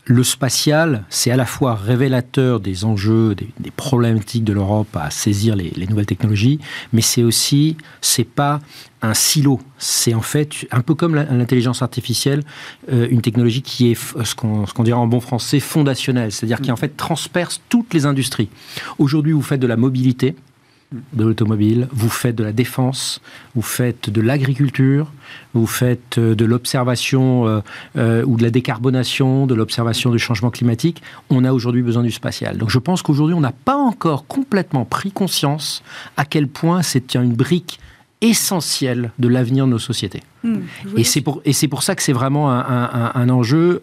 le 0.08 0.24
spatial, 0.24 1.04
c'est 1.10 1.30
à 1.30 1.36
la 1.36 1.44
fois 1.44 1.74
révélateur 1.74 2.60
des 2.60 2.86
enjeux, 2.86 3.34
des, 3.34 3.70
problématiques 3.70 4.42
de 4.42 4.54
l'Europe 4.54 4.88
à 4.96 5.10
saisir 5.10 5.54
les, 5.54 5.86
nouvelles 5.86 6.06
technologies, 6.06 6.58
mais 6.94 7.02
c'est 7.02 7.22
aussi, 7.22 7.76
c'est 8.00 8.24
pas 8.24 8.60
un 9.02 9.12
silo. 9.12 9.60
C'est 9.76 10.14
en 10.14 10.22
fait 10.22 10.66
un 10.70 10.80
peu 10.80 10.94
comme 10.94 11.14
l'intelligence 11.14 11.82
artificielle, 11.82 12.42
euh, 12.90 13.06
une 13.10 13.20
technologie 13.20 13.60
qui 13.60 13.90
est 13.90 13.94
ce 13.94 14.34
qu'on 14.34 14.82
dirait 14.82 14.96
en 14.96 15.06
bon 15.06 15.20
français 15.20 15.60
fondationnelle, 15.60 16.32
c'est-à-dire 16.32 16.62
qui 16.62 16.72
en 16.72 16.76
fait 16.76 16.96
transperce 16.96 17.60
toutes 17.68 17.92
les 17.92 18.06
industries. 18.06 18.48
Aujourd'hui, 18.98 19.32
vous 19.32 19.42
faites 19.42 19.60
de 19.60 19.66
la 19.66 19.76
mobilité, 19.76 20.34
de 20.90 21.24
l'automobile, 21.24 21.86
vous 21.92 22.08
faites 22.08 22.34
de 22.34 22.44
la 22.44 22.52
défense, 22.52 23.20
vous 23.54 23.62
faites 23.62 24.08
de 24.08 24.20
l'agriculture, 24.22 25.12
vous 25.52 25.66
faites 25.66 26.16
euh, 26.16 26.34
de 26.34 26.44
l'observation 26.46 27.46
euh, 27.46 27.60
euh, 27.96 28.24
ou 28.24 28.38
de 28.38 28.42
la 28.42 28.50
décarbonation, 28.50 29.46
de 29.46 29.54
l'observation 29.54 30.10
du 30.10 30.18
changement 30.18 30.50
climatique. 30.50 31.02
On 31.28 31.44
a 31.44 31.52
aujourd'hui 31.52 31.82
besoin 31.82 32.02
du 32.02 32.10
spatial. 32.10 32.56
Donc 32.56 32.70
je 32.70 32.78
pense 32.78 33.02
qu'aujourd'hui, 33.02 33.34
on 33.34 33.40
n'a 33.40 33.52
pas 33.52 33.76
encore 33.76 34.26
complètement 34.26 34.86
pris 34.86 35.12
conscience 35.12 35.82
à 36.16 36.24
quel 36.24 36.48
point 36.48 36.82
c'est 36.82 37.16
une 37.16 37.34
brique 37.34 37.80
essentielle 38.20 39.12
de 39.18 39.28
l'avenir 39.28 39.66
de 39.66 39.72
nos 39.72 39.78
sociétés. 39.78 40.22
Hmm, 40.42 40.60
et 40.96 41.04
c'est 41.04 41.20
pour, 41.20 41.42
pour 41.70 41.82
ça 41.82 41.94
que 41.94 42.02
c'est 42.02 42.12
vraiment 42.12 42.50
un, 42.50 43.28
enjeu 43.28 43.80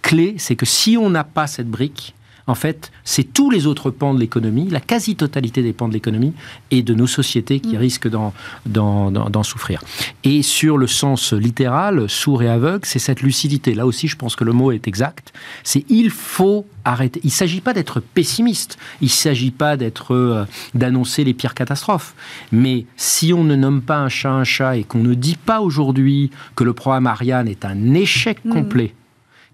clé, 0.00 0.36
c'est 0.38 0.56
que 0.56 0.64
si 0.64 0.96
on 0.96 1.10
n'a 1.10 1.24
pas 1.24 1.46
cette 1.46 1.68
brique, 1.68 2.14
en 2.46 2.54
fait, 2.54 2.92
c'est 3.04 3.32
tous 3.32 3.50
les 3.50 3.66
autres 3.66 3.90
pans 3.90 4.14
de 4.14 4.20
l'économie, 4.20 4.68
la 4.70 4.80
quasi-totalité 4.80 5.62
des 5.62 5.72
pans 5.72 5.88
de 5.88 5.92
l'économie 5.92 6.32
et 6.70 6.82
de 6.82 6.94
nos 6.94 7.06
sociétés 7.06 7.60
qui 7.60 7.76
mm. 7.76 7.78
risquent 7.78 8.08
d'en 8.08 9.42
souffrir. 9.42 9.82
Et 10.22 10.42
sur 10.42 10.78
le 10.78 10.86
sens 10.86 11.32
littéral, 11.32 12.08
sourd 12.08 12.42
et 12.42 12.48
aveugle, 12.48 12.84
c'est 12.84 12.98
cette 12.98 13.22
lucidité. 13.22 13.74
Là 13.74 13.86
aussi, 13.86 14.06
je 14.06 14.16
pense 14.16 14.36
que 14.36 14.44
le 14.44 14.52
mot 14.52 14.70
est 14.70 14.86
exact. 14.86 15.32
C'est 15.64 15.84
il 15.88 16.10
faut 16.10 16.66
arrêter. 16.84 17.20
Il 17.24 17.28
ne 17.28 17.32
s'agit 17.32 17.60
pas 17.60 17.72
d'être 17.72 18.00
pessimiste. 18.00 18.78
Il 19.00 19.06
ne 19.06 19.10
s'agit 19.10 19.50
pas 19.50 19.76
d'être 19.76 20.14
euh, 20.14 20.44
d'annoncer 20.74 21.24
les 21.24 21.34
pires 21.34 21.54
catastrophes. 21.54 22.14
Mais 22.52 22.86
si 22.96 23.32
on 23.32 23.42
ne 23.42 23.56
nomme 23.56 23.82
pas 23.82 23.98
un 23.98 24.08
chat 24.08 24.30
un 24.30 24.44
chat 24.44 24.76
et 24.76 24.84
qu'on 24.84 25.02
ne 25.02 25.14
dit 25.14 25.36
pas 25.36 25.60
aujourd'hui 25.60 26.30
que 26.54 26.64
le 26.64 26.72
programme 26.72 27.06
Ariane 27.06 27.48
est 27.48 27.64
un 27.64 27.94
échec 27.94 28.44
mm. 28.44 28.52
complet, 28.52 28.94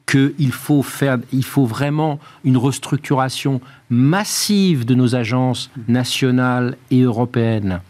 qu'il 0.06 0.52
faut 0.52 0.82
faire, 0.82 1.18
il 1.32 1.44
faut 1.44 1.64
vraiment 1.64 2.18
une 2.44 2.56
restructuration 2.56 3.60
massive 3.90 4.84
de 4.84 4.94
nos 4.94 5.14
agences 5.14 5.70
nationales 5.88 6.76
et 6.90 7.02
européennes, 7.02 7.80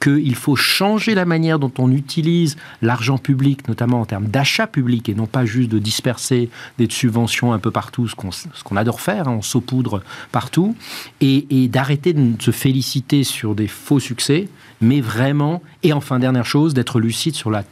qu'il 0.00 0.36
faut 0.36 0.54
changer 0.54 1.14
la 1.14 1.24
manière 1.24 1.58
dont 1.58 1.72
on 1.78 1.90
utilise 1.90 2.56
l'argent 2.82 3.18
public, 3.18 3.66
notamment 3.66 4.00
en 4.00 4.04
termes 4.04 4.26
d'achat 4.26 4.66
public, 4.66 5.08
et 5.08 5.14
non 5.14 5.26
pas 5.26 5.44
juste 5.44 5.70
de 5.70 5.78
disperser 5.78 6.50
des 6.78 6.88
subventions 6.88 7.52
un 7.52 7.58
peu 7.58 7.70
partout, 7.70 8.06
ce 8.06 8.14
qu'on 8.14 8.76
adore 8.76 9.00
faire, 9.00 9.26
hein, 9.26 9.36
on 9.38 9.42
saupoudre 9.42 10.02
partout, 10.30 10.76
et, 11.20 11.68
d'arrêter 11.68 12.12
de 12.12 12.40
se 12.40 12.50
féliciter 12.52 13.24
sur 13.24 13.54
des 13.54 13.68
faux 13.68 14.00
succès, 14.00 14.48
mais 14.80 15.00
vraiment, 15.00 15.62
et 15.82 15.92
enfin 15.92 16.20
dernière 16.20 16.46
chose, 16.46 16.74
d'être 16.74 17.00
lucide 17.00 17.34
sur 17.34 17.50
la, 17.50 17.64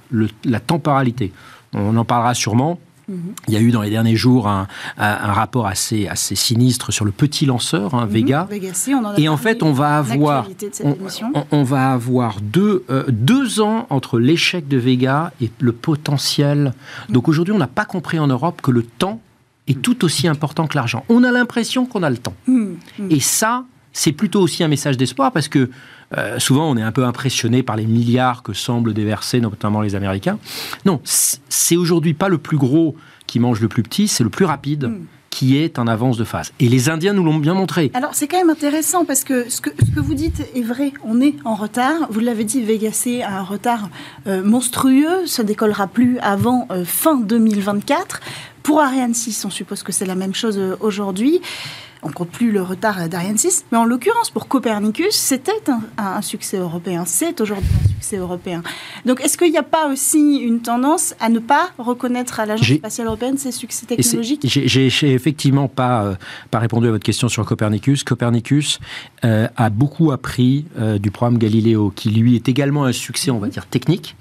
la 0.44 0.60
temporalité. 0.60 1.32
On 1.72 1.96
en 1.96 2.04
parlera 2.04 2.34
sûrement 2.34 2.80
il 3.08 3.54
y 3.54 3.56
a 3.56 3.60
eu 3.60 3.70
dans 3.70 3.82
les 3.82 3.90
derniers 3.90 4.16
jours 4.16 4.48
un, 4.48 4.66
rapport 4.96 5.66
assez, 5.66 6.08
assez 6.08 6.34
sinistre 6.34 6.92
sur 6.92 7.04
le 7.04 7.12
petit 7.12 7.46
lanceur, 7.46 7.94
hein, 7.94 8.06
Vega. 8.06 8.48
et 9.16 9.28
en 9.28 9.36
fait, 9.36 9.62
on 9.62 9.72
va 9.72 9.98
avoir, 9.98 10.48
on, 11.52 11.62
va 11.62 11.92
avoir 11.92 12.40
deux, 12.40 12.84
euh, 12.90 13.04
deux 13.08 13.60
ans 13.60 13.86
entre 13.90 14.18
l'échec 14.18 14.68
de 14.68 14.76
Vega 14.76 15.32
et 15.40 15.50
le 15.60 15.72
potentiel. 15.72 16.72
Donc 17.08 17.28
aujourd'hui, 17.28 17.54
on 17.54 17.58
n'a 17.58 17.66
pas 17.66 17.84
compris 17.84 18.18
en 18.18 18.26
Europe 18.26 18.60
que 18.62 18.70
le 18.70 18.82
temps 18.82 19.20
est 19.68 19.80
tout 19.80 20.04
aussi 20.04 20.28
important 20.28 20.66
que 20.66 20.76
l'argent. 20.76 21.04
On 21.08 21.24
a 21.24 21.30
l'impression 21.30 21.86
qu'on 21.86 22.02
a 22.02 22.10
le 22.10 22.18
temps. 22.18 22.34
Mmh. 22.46 22.74
Et 23.10 23.20
ça, 23.20 23.64
c'est 23.92 24.12
plutôt 24.12 24.40
aussi 24.40 24.62
un 24.62 24.68
message 24.68 24.96
d'espoir 24.96 25.32
parce 25.32 25.48
que 25.48 25.70
euh, 26.16 26.38
souvent 26.38 26.70
on 26.70 26.76
est 26.76 26.82
un 26.82 26.92
peu 26.92 27.04
impressionné 27.04 27.62
par 27.62 27.76
les 27.76 27.86
milliards 27.86 28.42
que 28.42 28.52
semblent 28.52 28.94
déverser 28.94 29.40
notamment 29.40 29.80
les 29.80 29.94
Américains. 29.94 30.38
Non, 30.84 31.00
c'est 31.04 31.76
aujourd'hui 31.76 32.14
pas 32.14 32.28
le 32.28 32.38
plus 32.38 32.58
gros 32.58 32.96
qui 33.26 33.40
mange 33.40 33.60
le 33.60 33.68
plus 33.68 33.82
petit, 33.82 34.08
c'est 34.08 34.24
le 34.24 34.30
plus 34.30 34.44
rapide. 34.44 34.86
Hmm. 34.86 35.06
qui 35.30 35.58
est 35.58 35.78
en 35.78 35.86
avance 35.86 36.16
de 36.16 36.24
phase. 36.24 36.50
Et 36.60 36.68
les 36.68 36.88
Indiens 36.88 37.12
nous 37.12 37.22
l'ont 37.22 37.36
bien 37.36 37.52
montré. 37.52 37.90
Alors 37.92 38.14
c'est 38.14 38.26
quand 38.26 38.38
même 38.38 38.48
intéressant 38.48 39.04
parce 39.04 39.22
que 39.22 39.50
ce, 39.50 39.60
que 39.60 39.68
ce, 39.84 39.94
que 39.94 40.00
vous 40.00 40.14
dites 40.14 40.40
est 40.54 40.62
vrai. 40.62 40.94
On 41.04 41.20
est 41.20 41.34
en 41.44 41.54
retard. 41.54 42.06
Vous 42.08 42.20
l'avez 42.20 42.44
dit, 42.44 42.62
Vegasé 42.62 43.22
a 43.22 43.40
un 43.40 43.42
retard 43.42 43.90
euh, 44.26 44.42
monstrueux. 44.42 45.26
Ça 45.26 45.42
décollera 45.42 45.88
plus 45.88 46.18
avant 46.20 46.66
euh, 46.70 46.86
fin 46.86 47.16
2024. 47.16 48.20
Pour 48.62 48.80
Ariane 48.80 49.12
6, 49.12 49.44
on 49.44 49.50
suppose 49.50 49.82
que 49.82 49.92
c'est 49.92 50.06
la 50.06 50.14
même 50.14 50.34
chose 50.34 50.58
aujourd'hui 50.80 51.42
on 52.02 52.10
compte 52.10 52.30
plus 52.30 52.52
le 52.52 52.62
retard 52.62 53.08
d'Ariane 53.08 53.38
6, 53.38 53.66
mais 53.72 53.78
en 53.78 53.84
l'occurrence 53.84 54.30
pour 54.30 54.48
Copernicus, 54.48 55.14
c'était 55.14 55.52
un, 55.98 56.22
succès 56.22 56.58
européen, 56.58 57.04
c'est 57.06 57.40
aujourd'hui 57.40 57.70
un 57.84 57.88
succès 57.88 58.16
européen. 58.16 58.62
Donc 59.04 59.20
est-ce 59.20 59.36
qu'il 59.36 59.50
n'y 59.50 59.58
a 59.58 59.62
pas 59.62 59.88
aussi 59.88 60.36
une 60.38 60.60
tendance 60.60 61.14
à 61.20 61.28
ne 61.28 61.38
pas 61.38 61.70
reconnaître 61.78 62.40
à 62.40 62.46
l'Agence 62.46 62.78
spatiale 62.78 63.06
européenne 63.08 63.38
ses 63.38 63.52
succès 63.52 63.86
technologiques? 63.86 64.42
J'ai 64.44 65.12
effectivement 65.12 65.68
pas, 65.68 66.04
euh, 66.04 66.14
pas 66.50 66.58
répondu 66.58 66.88
à 66.88 66.90
votre 66.90 67.04
question 67.04 67.28
sur 67.28 67.44
Copernicus. 67.44 68.04
Copernicus 68.04 68.78
euh, 69.24 69.48
a 69.56 69.70
beaucoup 69.70 70.12
appris 70.12 70.66
euh, 70.78 70.98
du 70.98 71.10
programme 71.10 71.38
Galileo, 71.38 71.90
qui 71.90 72.10
lui 72.10 72.36
est 72.36 72.48
également 72.48 72.84
un 72.84 72.92
succès, 72.92 73.30
on 73.30 73.38
va 73.38 73.48
dire, 73.48 73.66
technique 73.66 74.16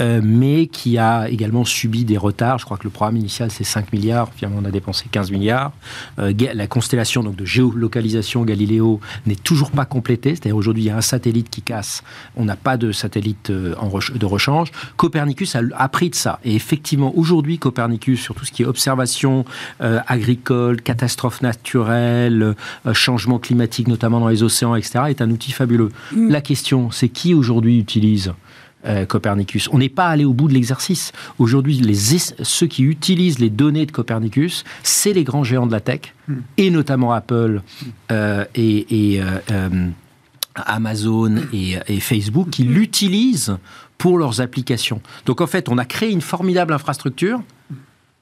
euh, 0.00 0.20
mais 0.22 0.66
qui 0.66 0.96
a 0.96 1.28
également 1.28 1.64
subi 1.64 2.04
des 2.04 2.16
retards. 2.16 2.58
Je 2.58 2.64
crois 2.64 2.78
que 2.78 2.84
le 2.84 2.90
programme 2.90 3.16
initial, 3.16 3.50
c'est 3.50 3.64
5 3.64 3.92
milliards, 3.92 4.30
finalement 4.34 4.60
on 4.62 4.64
a 4.64 4.70
dépensé 4.70 5.04
15 5.10 5.30
milliards. 5.30 5.72
Euh, 6.18 6.32
la 6.54 6.66
constellation 6.66 7.22
donc, 7.22 7.36
de 7.36 7.44
géolocalisation 7.44 8.44
Galiléo 8.44 9.00
n'est 9.26 9.34
toujours 9.34 9.70
pas 9.70 9.84
complétée, 9.84 10.30
c'est-à-dire 10.30 10.56
aujourd'hui 10.56 10.84
il 10.84 10.86
y 10.86 10.90
a 10.90 10.96
un 10.96 11.02
satellite 11.02 11.50
qui 11.50 11.60
casse, 11.60 12.02
on 12.36 12.46
n'a 12.46 12.56
pas 12.56 12.78
de 12.78 12.92
satellite 12.92 13.50
euh, 13.50 13.74
de 14.14 14.26
rechange. 14.26 14.72
Copernicus 14.96 15.54
a 15.54 15.60
appris 15.76 16.08
de 16.08 16.14
ça. 16.14 16.40
Et 16.44 16.54
effectivement, 16.54 17.12
aujourd'hui, 17.16 17.58
Copernicus, 17.58 18.22
sur 18.22 18.34
tout 18.34 18.44
ce 18.44 18.52
qui 18.52 18.62
est 18.62 18.66
observation 18.66 19.44
agricole, 19.80 20.80
catastrophes 20.80 21.42
naturelles, 21.42 22.54
changement 22.92 23.38
climatique, 23.38 23.88
notamment 23.88 24.20
dans 24.20 24.28
les 24.28 24.42
océans, 24.42 24.74
etc., 24.74 25.04
est 25.08 25.22
un 25.22 25.30
outil 25.30 25.52
fabuleux. 25.52 25.90
Mm. 26.12 26.30
La 26.30 26.40
question, 26.40 26.90
c'est 26.90 27.08
qui 27.08 27.34
aujourd'hui 27.34 27.78
utilise 27.78 28.32
euh, 28.86 29.06
Copernicus. 29.06 29.68
On 29.72 29.78
n'est 29.78 29.88
pas 29.88 30.08
allé 30.08 30.24
au 30.24 30.32
bout 30.32 30.48
de 30.48 30.54
l'exercice. 30.54 31.12
Aujourd'hui, 31.38 31.80
ceux 32.42 32.66
qui 32.66 32.82
utilisent 32.82 33.38
les 33.38 33.50
données 33.50 33.86
de 33.86 33.92
Copernicus, 33.92 34.64
c'est 34.82 35.12
les 35.12 35.24
grands 35.24 35.44
géants 35.44 35.66
de 35.66 35.72
la 35.72 35.80
tech, 35.80 36.14
hmm. 36.28 36.34
et 36.56 36.70
notamment 36.70 37.12
Apple 37.12 37.62
euh, 38.10 38.44
et, 38.54 39.20
Amazon 40.54 41.36
et, 41.52 42.00
Facebook 42.00 42.50
qui 42.50 42.64
l'utilisent 42.64 43.56
pour 43.98 44.18
leurs 44.18 44.40
applications. 44.40 45.00
Donc 45.26 45.40
en 45.40 45.46
fait, 45.46 45.68
on 45.68 45.78
a 45.78 45.84
créé 45.84 46.10
une 46.10 46.22
formidable 46.22 46.72
infrastructure, 46.72 47.42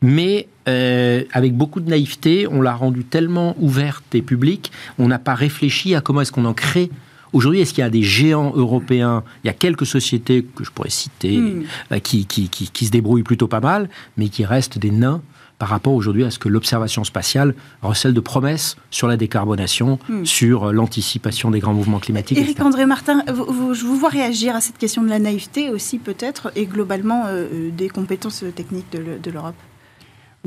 mais 0.02 0.48
euh, 0.68 1.24
avec 1.32 1.54
beaucoup 1.54 1.80
de 1.80 1.88
naïveté, 1.88 2.46
on 2.48 2.60
l'a 2.60 2.74
rendue 2.74 3.04
tellement 3.04 3.56
ouverte 3.58 4.14
et 4.14 4.22
publique, 4.22 4.70
on 4.98 5.08
n'a 5.08 5.18
pas 5.18 5.34
réfléchi 5.34 5.94
à 5.94 6.00
comment 6.00 6.20
est-ce 6.20 6.32
qu'on 6.32 6.44
en 6.44 6.54
crée 6.54 6.90
Aujourd'hui, 7.32 7.60
est-ce 7.60 7.74
qu'il 7.74 7.82
y 7.82 7.86
a 7.86 7.90
des 7.90 8.02
géants 8.02 8.52
européens 8.54 9.22
Il 9.44 9.48
y 9.48 9.50
a 9.50 9.54
quelques 9.54 9.86
sociétés 9.86 10.44
que 10.54 10.64
je 10.64 10.70
pourrais 10.70 10.90
citer 10.90 11.38
hmm. 11.38 11.64
euh, 11.92 11.98
qui, 11.98 12.26
qui, 12.26 12.48
qui, 12.48 12.86
se 12.86 12.90
débrouillent 12.90 13.22
plutôt 13.22 13.48
pas 13.48 13.60
mal, 13.60 13.88
mais 14.16 14.28
qui 14.28 14.44
restent 14.44 14.78
des 14.78 14.90
nains 14.90 15.22
par 15.58 15.70
rapport 15.70 15.92
aujourd'hui 15.92 16.24
à 16.24 16.30
ce 16.30 16.38
que 16.38 16.48
l'observation 16.48 17.02
spatiale 17.02 17.54
recèle 17.82 18.14
de 18.14 18.20
promesses 18.20 18.76
sur 18.90 19.08
la 19.08 19.16
décarbonation, 19.16 19.98
hmm. 20.08 20.24
sur 20.24 20.64
euh, 20.68 20.72
l'anticipation 20.72 21.50
des 21.50 21.58
grands 21.58 21.74
mouvements 21.74 21.98
climatiques. 21.98 22.38
Éric 22.38 22.60
André 22.60 22.86
Martin, 22.86 23.24
je 23.26 23.84
vous 23.84 23.96
vois 23.96 24.10
réagir 24.10 24.54
à 24.54 24.60
cette 24.60 24.78
question 24.78 25.02
de 25.02 25.08
la 25.08 25.18
naïveté 25.18 25.70
aussi 25.70 25.98
peut-être, 25.98 26.52
et 26.54 26.66
globalement 26.66 27.24
euh, 27.26 27.70
des 27.70 27.88
compétences 27.88 28.44
techniques 28.54 28.90
de 28.92 29.30
l'Europe. 29.30 29.56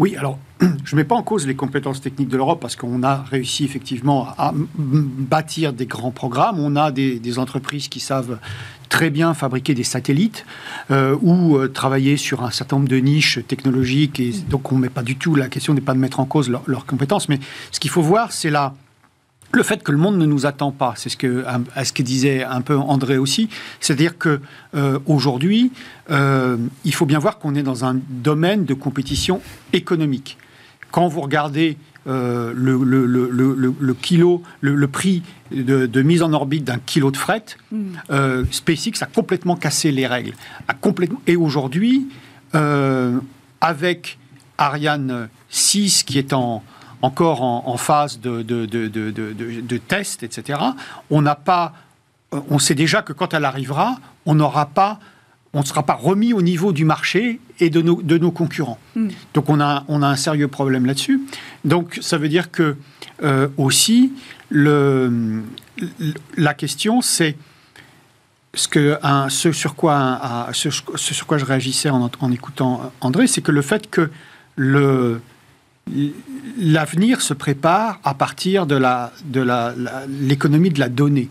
Oui, 0.01 0.15
alors 0.15 0.39
je 0.59 0.95
ne 0.95 1.01
mets 1.01 1.03
pas 1.03 1.13
en 1.13 1.21
cause 1.21 1.45
les 1.45 1.53
compétences 1.53 2.01
techniques 2.01 2.27
de 2.27 2.35
l'Europe 2.35 2.59
parce 2.59 2.75
qu'on 2.75 3.03
a 3.03 3.17
réussi 3.17 3.65
effectivement 3.65 4.29
à 4.35 4.51
bâtir 4.75 5.73
des 5.73 5.85
grands 5.85 6.09
programmes. 6.09 6.57
On 6.57 6.75
a 6.75 6.91
des, 6.91 7.37
entreprises 7.37 7.87
qui 7.87 7.99
savent 7.99 8.39
très 8.89 9.11
bien 9.11 9.35
fabriquer 9.35 9.75
des 9.75 9.83
satellites 9.83 10.43
euh, 10.89 11.15
ou 11.21 11.55
euh, 11.55 11.67
travailler 11.67 12.17
sur 12.17 12.43
un 12.43 12.49
certain 12.49 12.77
nombre 12.77 12.89
de 12.89 12.97
niches 12.97 13.45
technologiques. 13.47 14.19
Et 14.19 14.31
donc 14.49 14.71
on 14.71 14.77
ne 14.77 14.81
met 14.81 14.89
pas 14.89 15.03
du 15.03 15.17
tout, 15.17 15.35
la 15.35 15.49
question 15.49 15.75
n'est 15.75 15.81
pas 15.81 15.93
de 15.93 15.99
mettre 15.99 16.19
en 16.19 16.25
cause 16.25 16.49
leurs 16.49 16.87
compétences, 16.87 17.29
mais 17.29 17.39
ce 17.71 17.79
qu'il 17.79 17.91
faut 17.91 18.01
voir, 18.01 18.31
c'est 18.31 18.49
la 18.49 18.73
le 19.53 19.63
fait 19.63 19.83
que 19.83 19.91
le 19.91 19.97
monde 19.97 20.17
ne 20.17 20.25
nous 20.25 20.45
attend 20.45 20.71
pas, 20.71 20.93
c'est 20.95 21.09
ce 21.09 21.17
que, 21.17 21.43
ce 21.83 21.93
que 21.93 22.03
disait 22.03 22.43
un 22.43 22.61
peu 22.61 22.77
André 22.77 23.17
aussi, 23.17 23.49
c'est-à-dire 23.79 24.17
que 24.17 24.39
euh, 24.75 24.99
aujourd'hui, 25.05 25.71
euh, 26.09 26.57
il 26.85 26.93
faut 26.93 27.05
bien 27.05 27.19
voir 27.19 27.39
qu'on 27.39 27.55
est 27.55 27.63
dans 27.63 27.85
un 27.85 27.99
domaine 28.09 28.65
de 28.65 28.73
compétition 28.73 29.41
économique. 29.73 30.37
Quand 30.91 31.07
vous 31.07 31.21
regardez 31.21 31.77
euh, 32.07 32.51
le, 32.55 32.83
le, 32.83 33.05
le, 33.05 33.55
le, 33.79 33.93
kilo, 33.93 34.41
le, 34.61 34.87
prix 34.87 35.21
de, 35.51 36.01
mise 36.01 36.23
en 36.23 36.33
orbite 36.33 36.63
d'un 36.63 36.79
kilo 36.79 37.11
de 37.11 37.17
fret, 37.17 37.45
mm. 37.71 38.45
SpaceX 38.51 39.01
a 39.01 39.05
complètement 39.05 39.55
cassé 39.55 39.91
les 39.91 40.07
règles. 40.07 40.33
A 40.67 40.73
complètement, 40.73 41.21
et 41.27 41.35
aujourd'hui, 41.35 42.07
avec 43.61 44.17
Ariane 44.57 45.29
6 45.49 46.03
qui 46.03 46.17
est 46.17 46.33
en, 46.33 46.63
encore 47.01 47.41
en, 47.41 47.77
phase 47.77 48.19
de, 48.19 48.41
de, 48.41 48.65
de, 48.65 48.87
de, 48.89 49.77
test, 49.77 50.23
etc. 50.23 50.59
On 51.09 51.21
n'a 51.21 51.35
pas, 51.35 51.73
on 52.31 52.59
sait 52.59 52.75
déjà 52.75 53.01
que 53.01 53.13
quand 53.13 53.33
elle 53.33 53.45
arrivera, 53.45 53.97
on 54.25 54.35
n'aura 54.35 54.67
pas, 54.67 54.99
on 55.53 55.61
ne 55.61 55.65
sera 55.65 55.83
pas 55.83 55.95
remis 55.95 56.33
au 56.33 56.41
niveau 56.41 56.71
du 56.71 56.85
marché 56.85 57.39
et 57.59 57.69
de 57.69 57.81
nos, 57.81 58.01
de 58.01 58.17
nos 58.17 58.31
concurrents. 58.31 58.79
Hmm. 58.95 59.09
Donc 59.33 59.49
on 59.49 59.59
a, 59.59 59.83
on 59.87 60.01
a 60.01 60.07
un 60.07 60.15
sérieux 60.15 60.47
problème 60.47 60.85
là-dessus. 60.85 61.21
Donc 61.65 61.97
ça 62.01 62.17
veut 62.17 62.29
dire 62.29 62.51
que 62.51 62.77
euh, 63.23 63.47
aussi 63.57 64.13
le, 64.49 65.43
la 66.37 66.53
question 66.53 67.01
c'est 67.01 67.35
ce, 68.53 68.67
que, 68.67 68.99
un, 69.01 69.29
ce, 69.29 69.51
sur 69.51 69.75
quoi, 69.75 70.49
ce, 70.53 70.69
sur 70.69 71.25
quoi 71.25 71.37
je 71.37 71.45
réagissais 71.45 71.89
en, 71.89 72.09
en 72.19 72.31
écoutant 72.31 72.91
André, 72.99 73.27
c'est 73.27 73.41
que 73.41 73.51
le 73.51 73.61
fait 73.61 73.89
que 73.89 74.11
le, 74.55 75.21
l'avenir 76.57 77.21
se 77.21 77.33
prépare 77.33 77.99
à 78.03 78.13
partir 78.13 78.65
de 78.65 78.79
l'économie 80.07 80.69
de, 80.69 80.75
de 80.75 80.79
la 80.79 80.89
donnée. 80.89 81.29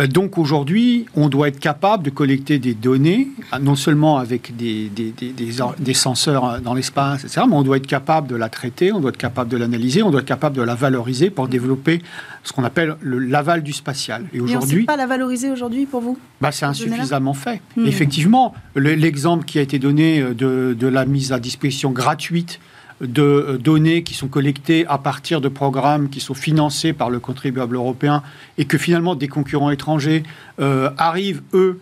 Euh, 0.00 0.06
donc 0.06 0.38
aujourd'hui, 0.38 1.06
on 1.14 1.28
doit 1.28 1.48
être 1.48 1.58
capable 1.58 2.04
de 2.04 2.10
collecter 2.10 2.58
des 2.58 2.74
données, 2.74 3.28
non 3.60 3.74
seulement 3.74 4.18
avec 4.18 4.56
des, 4.56 4.88
des, 4.88 5.10
des, 5.10 5.34
des 5.78 5.94
senseurs 5.94 6.60
dans 6.60 6.74
l'espace, 6.74 7.24
etc., 7.24 7.42
mais 7.48 7.56
on 7.56 7.62
doit 7.62 7.78
être 7.78 7.86
capable 7.86 8.28
de 8.28 8.36
la 8.36 8.48
traiter, 8.48 8.92
on 8.92 9.00
doit 9.00 9.10
être 9.10 9.16
capable 9.16 9.50
de 9.50 9.56
l'analyser, 9.56 10.02
on 10.02 10.10
doit 10.10 10.20
être 10.20 10.26
capable 10.26 10.56
de 10.56 10.62
la 10.62 10.74
valoriser 10.74 11.30
pour 11.30 11.48
développer 11.48 12.02
ce 12.44 12.52
qu'on 12.52 12.64
appelle 12.64 12.96
l'aval 13.02 13.62
du 13.62 13.72
spatial. 13.72 14.26
Et 14.32 14.40
aujourd'hui, 14.40 14.56
on 14.56 14.76
ne 14.76 14.80
sait 14.80 14.86
pas 14.86 14.96
la 14.96 15.06
valoriser 15.06 15.50
aujourd'hui 15.50 15.86
pour 15.86 16.00
vous 16.00 16.18
bah, 16.40 16.52
C'est 16.52 16.66
insuffisamment 16.66 17.34
fait. 17.34 17.60
Hmm. 17.76 17.86
Effectivement, 17.86 18.54
l'exemple 18.76 19.44
qui 19.44 19.58
a 19.58 19.62
été 19.62 19.78
donné 19.78 20.22
de, 20.22 20.76
de 20.78 20.86
la 20.86 21.04
mise 21.04 21.32
à 21.32 21.40
disposition 21.40 21.90
gratuite 21.90 22.60
de 23.00 23.22
euh, 23.22 23.58
données 23.58 24.02
qui 24.02 24.14
sont 24.14 24.28
collectées 24.28 24.86
à 24.86 24.98
partir 24.98 25.40
de 25.40 25.48
programmes 25.48 26.08
qui 26.08 26.20
sont 26.20 26.34
financés 26.34 26.92
par 26.92 27.10
le 27.10 27.20
contribuable 27.20 27.76
européen 27.76 28.22
et 28.56 28.64
que 28.64 28.78
finalement 28.78 29.14
des 29.14 29.28
concurrents 29.28 29.70
étrangers 29.70 30.22
euh, 30.60 30.90
arrivent, 30.98 31.42
eux, 31.54 31.80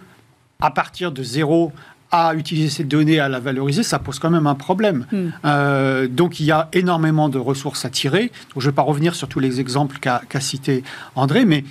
à 0.60 0.70
partir 0.70 1.12
de 1.12 1.22
zéro 1.22 1.72
à 2.12 2.34
utiliser 2.34 2.70
ces 2.70 2.84
données, 2.84 3.18
à 3.18 3.28
la 3.28 3.40
valoriser, 3.40 3.82
ça 3.82 3.98
pose 3.98 4.20
quand 4.20 4.30
même 4.30 4.46
un 4.46 4.54
problème. 4.54 5.06
Hmm. 5.10 5.28
Euh, 5.44 6.06
donc 6.06 6.38
il 6.38 6.46
y 6.46 6.52
a 6.52 6.68
énormément 6.72 7.28
de 7.28 7.38
ressources 7.38 7.84
à 7.84 7.90
tirer. 7.90 8.30
je 8.54 8.60
ne 8.60 8.70
vais 8.70 8.74
pas 8.74 8.82
revenir 8.82 9.16
sur 9.16 9.26
tous 9.26 9.40
les 9.40 9.60
exemples 9.60 9.98
qu'a 9.98 10.40
cité 10.40 10.84
André, 11.16 11.44
mais 11.44 11.64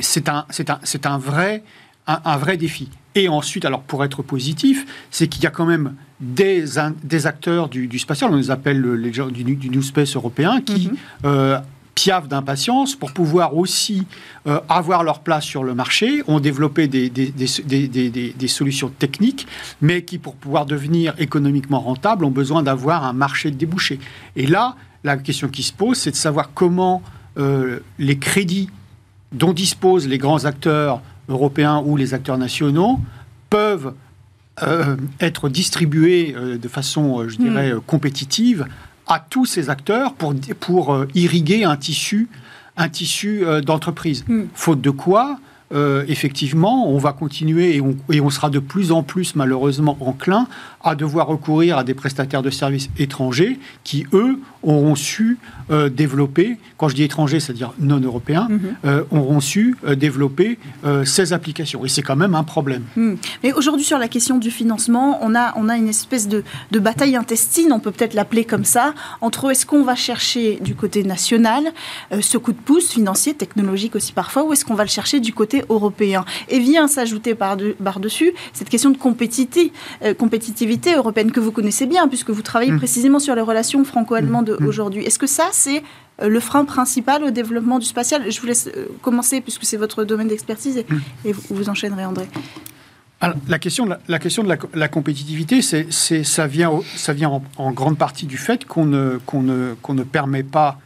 c'est 0.00 0.28
un, 0.28 0.44
un, 0.68 1.10
un, 1.10 1.18
vrai, 1.18 1.62
un, 2.06 2.36
vrai 2.36 2.56
défi. 2.56 2.88
Et 3.14 3.28
ensuite, 3.28 3.64
alors 3.64 3.82
pour 3.82 4.04
être 4.04 4.22
positif, 4.22 4.86
c'est 5.10 5.28
qu'il 5.28 5.42
y 5.42 5.46
a 5.46 5.50
quand 5.50 5.66
même 5.66 5.94
des, 6.20 6.64
des 7.02 7.26
acteurs 7.26 7.68
du, 7.68 7.98
spatial, 7.98 8.30
on 8.32 8.36
les 8.36 8.50
appelle 8.50 8.82
les 8.94 9.12
gens 9.12 9.28
du, 9.28 9.44
New 9.44 9.82
Space 9.82 10.16
européen, 10.16 10.60
qui 10.60 10.90
euh, 11.24 11.58
piavent 11.94 12.28
d'impatience 12.28 12.94
pour 12.96 13.12
pouvoir 13.12 13.56
aussi 13.56 14.06
euh, 14.46 14.60
avoir 14.68 15.04
leur 15.04 15.20
place 15.20 15.44
sur 15.44 15.64
le 15.64 15.74
marché, 15.74 16.22
ont 16.26 16.40
développé 16.40 16.88
des, 16.88 17.08
des, 17.08 17.30
des, 17.30 18.48
solutions 18.48 18.88
techniques, 18.88 19.46
mais 19.80 20.02
qui, 20.02 20.18
pour 20.18 20.34
pouvoir 20.34 20.66
devenir 20.66 21.14
économiquement 21.18 21.80
rentables, 21.80 22.24
ont 22.24 22.30
besoin 22.30 22.62
d'avoir 22.62 23.04
un 23.04 23.12
marché 23.12 23.50
de 23.50 23.56
débouchés. 23.56 24.00
Et 24.36 24.46
là, 24.46 24.76
la 25.04 25.16
question 25.16 25.48
qui 25.48 25.62
se 25.62 25.72
pose, 25.72 25.98
c'est 25.98 26.10
de 26.10 26.16
savoir 26.16 26.50
comment 26.54 27.02
euh, 27.38 27.80
les 27.98 28.18
crédits 28.18 28.70
dont 29.32 29.52
disposent 29.52 30.08
les 30.08 30.18
grands 30.18 30.44
acteurs 30.44 31.02
européens 31.28 31.82
ou 31.84 31.96
les 31.96 32.14
acteurs 32.14 32.38
nationaux 32.38 33.00
peuvent 33.50 33.94
euh, 34.62 34.96
être 35.20 35.48
distribués 35.48 36.34
euh, 36.36 36.58
de 36.58 36.68
façon, 36.68 37.20
euh, 37.20 37.28
je 37.28 37.38
dirais, 37.38 37.72
hmm. 37.72 37.80
compétitive 37.80 38.66
à 39.08 39.18
tous 39.18 39.46
ces 39.46 39.68
acteurs 39.68 40.14
pour, 40.14 40.32
pour 40.60 41.04
irriguer 41.14 41.64
un 41.64 41.76
tissu, 41.76 42.28
un 42.76 42.88
tissu 42.88 43.44
d'entreprise. 43.66 44.24
Hmm. 44.28 44.44
Faute 44.54 44.80
de 44.80 44.90
quoi, 44.90 45.38
effectivement, 46.06 46.88
on 46.88 46.98
va 46.98 47.12
continuer 47.12 47.76
et 47.76 47.80
on, 47.80 47.96
et 48.10 48.20
on, 48.20 48.30
sera 48.30 48.48
de 48.48 48.58
plus 48.58 48.92
en 48.92 49.02
plus 49.02 49.34
malheureusement 49.34 49.96
enclin 50.00 50.46
à 50.84 50.94
devoir 50.94 51.26
recourir 51.26 51.78
à 51.78 51.84
des 51.84 51.94
prestataires 51.94 52.42
de 52.42 52.50
services 52.50 52.90
étrangers 52.98 53.58
qui, 53.82 54.06
eux, 54.12 54.38
auront 54.62 54.94
su 54.94 55.38
euh, 55.70 55.88
développer, 55.88 56.58
quand 56.76 56.88
je 56.88 56.94
dis 56.94 57.02
étrangers, 57.02 57.40
c'est-à-dire 57.40 57.72
non 57.78 58.00
européens, 58.00 58.48
mhm. 58.50 58.60
euh, 58.84 59.04
auront 59.10 59.40
su 59.40 59.76
euh, 59.86 59.94
développer 59.94 60.58
ces 61.04 61.32
applications. 61.32 61.84
Et 61.84 61.88
c'est 61.88 62.02
quand 62.02 62.16
même 62.16 62.34
un 62.34 62.44
problème. 62.44 62.82
Hmm. 62.96 63.14
Mais 63.42 63.52
aujourd'hui, 63.52 63.84
sur 63.84 63.98
la 63.98 64.08
question 64.08 64.38
du 64.38 64.50
financement, 64.50 65.18
on 65.22 65.34
a, 65.34 65.54
on 65.56 65.68
a 65.68 65.76
une 65.76 65.88
espèce 65.88 66.28
de, 66.28 66.44
de 66.70 66.78
bataille 66.78 67.16
intestine, 67.16 67.72
on 67.72 67.80
peut 67.80 67.90
peut-être 67.90 68.14
l'appeler 68.14 68.44
comme 68.44 68.64
ça, 68.64 68.94
entre 69.20 69.50
est-ce 69.50 69.64
qu'on 69.64 69.82
va 69.82 69.94
chercher 69.94 70.58
du 70.60 70.74
côté 70.74 71.04
national 71.04 71.72
ce 72.20 72.36
coup 72.38 72.52
de 72.52 72.58
pouce 72.58 72.90
financier, 72.90 73.34
technologique 73.34 73.96
aussi 73.96 74.12
parfois, 74.12 74.44
ou 74.44 74.52
est-ce 74.52 74.64
qu'on 74.64 74.74
va 74.74 74.84
le 74.84 74.90
chercher 74.90 75.20
du 75.20 75.32
côté 75.32 75.53
européen 75.68 76.24
Et 76.48 76.58
vient 76.58 76.88
s'ajouter 76.88 77.34
par-dessus 77.34 78.32
cette 78.52 78.68
question 78.68 78.90
de 78.90 78.96
compétitivité, 78.96 79.72
compétitivité 80.18 80.94
européenne 80.94 81.32
que 81.32 81.40
vous 81.40 81.52
connaissez 81.52 81.86
bien, 81.86 82.08
puisque 82.08 82.30
vous 82.30 82.42
travaillez 82.42 82.72
hmm. 82.72 82.78
précisément 82.78 83.18
sur 83.18 83.34
les 83.34 83.40
relations 83.40 83.84
franco-allemandes 83.84 84.56
hmm. 84.58 84.66
aujourd'hui. 84.66 85.04
Est-ce 85.04 85.18
que 85.18 85.26
ça, 85.26 85.48
c'est 85.52 85.82
euh, 86.22 86.28
le 86.28 86.40
frein 86.40 86.64
principal 86.64 87.24
au 87.24 87.30
développement 87.30 87.78
du 87.78 87.86
spatial? 87.86 88.30
Je 88.30 88.40
vous 88.40 88.46
laisse 88.46 88.68
euh, 88.68 88.86
commencer, 89.02 89.40
puisque 89.40 89.64
c'est 89.64 89.76
votre 89.76 90.04
domaine 90.04 90.28
d'expertise, 90.28 90.84
et, 91.24 91.32
vous, 91.32 91.42
vous, 91.50 91.68
enchaînerez, 91.68 92.04
André. 92.04 92.28
la 93.48 93.58
question, 93.58 93.86
de 93.86 93.94
la, 94.08 94.18
question 94.18 94.44
de 94.44 94.56
la, 94.74 94.88
compétitivité, 94.88 95.62
c'est, 95.62 95.90
ça 95.90 96.46
vient, 96.46 96.80
ça 96.96 97.12
vient 97.12 97.42
en, 97.56 97.72
grande 97.72 97.98
partie 97.98 98.26
du 98.26 98.36
fait 98.36 98.64
qu'on 98.64 98.86
ne, 98.86 99.18
qu'on 99.26 99.42
ne, 99.42 99.74
qu'on 99.82 99.94
ne 99.94 100.04
permet 100.04 100.42
pas 100.42 100.78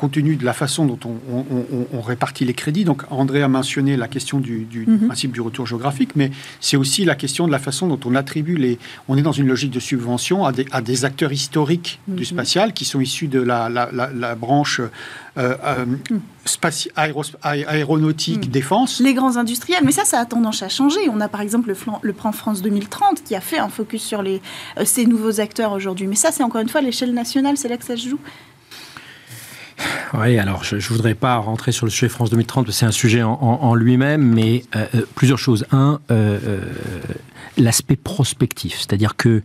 compte 0.00 0.12
tenu 0.12 0.36
de 0.36 0.46
la 0.46 0.54
façon 0.54 0.86
dont 0.86 0.98
on, 1.04 2.00
répartit 2.00 2.46
les 2.46 2.54
crédits. 2.54 2.84
Donc, 2.84 3.02
André 3.10 3.42
a 3.42 3.48
mentionné 3.48 3.98
la 3.98 4.08
question 4.08 4.40
du, 4.40 4.66
mhm. 4.86 5.08
principe 5.08 5.32
du 5.32 5.42
retour 5.42 5.66
géographique, 5.66 6.16
mais 6.16 6.30
c'est 6.58 6.78
aussi 6.78 7.04
la 7.04 7.14
question 7.14 7.46
de 7.46 7.52
la 7.52 7.58
façon 7.58 7.86
dont 7.86 8.00
on 8.06 8.14
attribue 8.14 8.56
les. 8.56 8.78
On 9.08 9.18
est 9.18 9.22
dans 9.22 9.32
une 9.32 9.46
logique 9.46 9.70
de 9.70 9.78
subvention 9.78 10.46
à 10.46 10.52
des, 10.52 10.64
à 10.72 10.80
des 10.80 11.04
acteurs 11.04 11.32
historiques 11.32 12.00
du 12.08 12.20
mhm. 12.20 12.24
spatial 12.24 12.72
qui 12.72 12.86
sont 12.86 13.00
issus 13.00 13.28
de 13.28 13.40
la, 13.40 13.68
la, 13.68 14.34
branche. 14.34 14.80
Euh, 14.80 15.54
euh 15.64 15.84
mhm. 15.84 16.20
aéronautique, 17.42 18.50
défense. 18.50 19.00
Les 19.00 19.12
grands 19.12 19.36
industriels, 19.36 19.84
mais 19.84 19.92
ça, 19.92 20.06
ça 20.06 20.18
a 20.18 20.24
tendance 20.24 20.62
à 20.62 20.70
changer. 20.70 21.00
On 21.12 21.20
a 21.20 21.28
par 21.28 21.42
exemple 21.42 21.68
le, 21.68 21.76
le 22.00 22.12
plan 22.14 22.32
France 22.32 22.62
2030 22.62 23.22
qui 23.22 23.34
a 23.36 23.42
fait 23.42 23.58
un 23.58 23.68
focus 23.68 24.02
sur 24.02 24.22
les, 24.22 24.40
euh, 24.78 24.86
ces 24.86 25.04
nouveaux 25.04 25.40
acteurs 25.40 25.72
aujourd'hui. 25.72 26.06
Mais 26.06 26.16
ça, 26.16 26.32
c'est 26.32 26.42
encore 26.42 26.62
une 26.62 26.70
fois 26.70 26.80
l'échelle 26.80 27.12
nationale, 27.12 27.58
c'est 27.58 27.68
là 27.68 27.76
que 27.76 27.84
ça 27.84 27.96
se 27.96 28.08
joue. 28.08 28.18
Oui, 30.14 30.38
alors 30.38 30.64
je 30.64 30.76
ne 30.76 30.80
voudrais 30.80 31.14
pas 31.14 31.36
rentrer 31.36 31.72
sur 31.72 31.86
le 31.86 31.90
sujet 31.90 32.08
France 32.08 32.30
2030, 32.30 32.66
parce 32.66 32.76
que 32.76 32.80
c'est 32.80 32.86
un 32.86 32.90
sujet 32.90 33.22
en, 33.22 33.74
lui-même, 33.74 34.22
mais 34.22 34.64
euh, 34.76 34.86
euh, 34.94 35.02
plusieurs 35.14 35.38
choses. 35.38 35.66
Un, 35.72 36.00
euh, 36.10 36.60
l'aspect 37.56 37.96
prospectif, 37.96 38.78
c'est-à-dire 38.78 39.16
que 39.16 39.42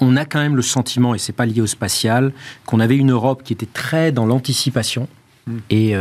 on, 0.00 0.16
a 0.16 0.24
quand 0.24 0.40
même 0.40 0.56
le 0.56 0.62
sentiment, 0.62 1.14
et 1.14 1.18
c'est 1.18 1.32
pas 1.32 1.46
lié 1.46 1.60
au 1.60 1.66
spatial, 1.66 2.32
qu'on 2.66 2.80
avait 2.80 2.96
une 2.96 3.12
Europe 3.12 3.42
qui 3.44 3.52
était 3.52 3.66
très 3.66 4.12
dans 4.12 4.26
l'anticipation. 4.26 5.08
Mm. 5.46 5.58
Et 5.70 5.94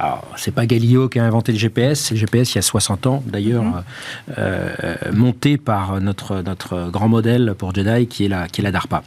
alors, 0.00 0.26
c'est 0.36 0.54
pas 0.54 0.64
Galileo 0.64 1.10
qui 1.10 1.18
a 1.18 1.24
inventé 1.24 1.52
le 1.52 1.58
GPS, 1.58 2.00
c'est 2.00 2.14
le 2.14 2.20
GPS 2.20 2.54
il 2.54 2.56
y 2.56 2.58
a 2.58 2.62
60 2.62 3.06
ans, 3.06 3.22
d'ailleurs, 3.26 3.64
mhm. 3.64 3.82
euh, 4.38 4.94
monté 5.12 5.58
par 5.58 6.00
notre, 6.00 6.40
notre 6.40 6.90
grand 6.90 7.08
modèle 7.08 7.54
pour 7.58 7.74
Jedi, 7.74 8.06
qui 8.06 8.24
est 8.24 8.28
la, 8.28 8.48
qui 8.48 8.62
est 8.62 8.64
la 8.64 8.72
DARPA. 8.72 9.02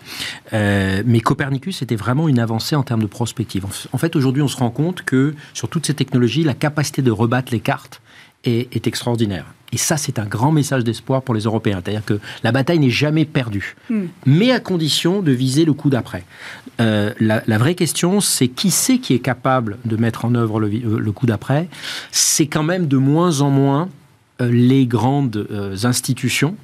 Euh, 0.53 1.01
mais 1.05 1.19
Copernicus 1.19 1.81
était 1.81 1.95
vraiment 1.95 2.29
une 2.29 2.37
avancée 2.37 2.75
en 2.75 2.83
termes 2.83 3.01
de 3.01 3.07
prospective. 3.07 3.65
En 3.91 3.97
fait, 3.97 4.15
aujourd'hui, 4.15 4.43
on 4.43 4.47
se 4.47 4.57
rend 4.57 4.69
compte 4.69 5.01
que 5.01 5.33
sur 5.55 5.67
toutes 5.67 5.87
ces 5.87 5.95
technologies, 5.95 6.43
la 6.43 6.53
capacité 6.53 7.01
de 7.01 7.11
rebattre 7.11 7.51
les 7.51 7.59
cartes 7.59 7.99
est, 8.43 8.73
est 8.75 8.85
extraordinaire. 8.85 9.45
Et 9.73 9.77
ça, 9.77 9.97
c'est 9.97 10.19
un 10.19 10.25
grand 10.25 10.51
message 10.51 10.83
d'espoir 10.83 11.23
pour 11.23 11.33
les 11.33 11.41
Européens. 11.41 11.81
C'est-à-dire 11.83 12.05
que 12.05 12.19
la 12.43 12.51
bataille 12.51 12.79
n'est 12.79 12.89
jamais 12.89 13.25
perdue, 13.25 13.75
hmm. 13.89 14.05
mais 14.25 14.51
à 14.51 14.59
condition 14.59 15.21
de 15.21 15.31
viser 15.31 15.65
le 15.65 15.73
coup 15.73 15.89
d'après. 15.89 16.23
Euh, 16.79 17.11
la, 17.19 17.57
vraie 17.57 17.75
question, 17.75 18.21
c'est 18.21 18.47
qui 18.47 18.71
c'est 18.71 18.99
qui 18.99 19.13
est 19.13 19.19
capable 19.19 19.77
de 19.85 19.97
mettre 19.97 20.25
en 20.25 20.35
œuvre 20.35 20.59
le, 20.59 20.69
le 20.69 21.11
coup 21.11 21.25
d'après? 21.25 21.67
C'est 22.11 22.47
quand 22.47 22.63
même 22.63 22.87
de 22.87 22.97
moins 22.97 23.41
en 23.41 23.49
moins 23.49 23.89
euh, 24.41 24.49
les 24.51 24.85
grandes 24.85 25.47
euh, 25.51 25.75
institutions 25.83 26.55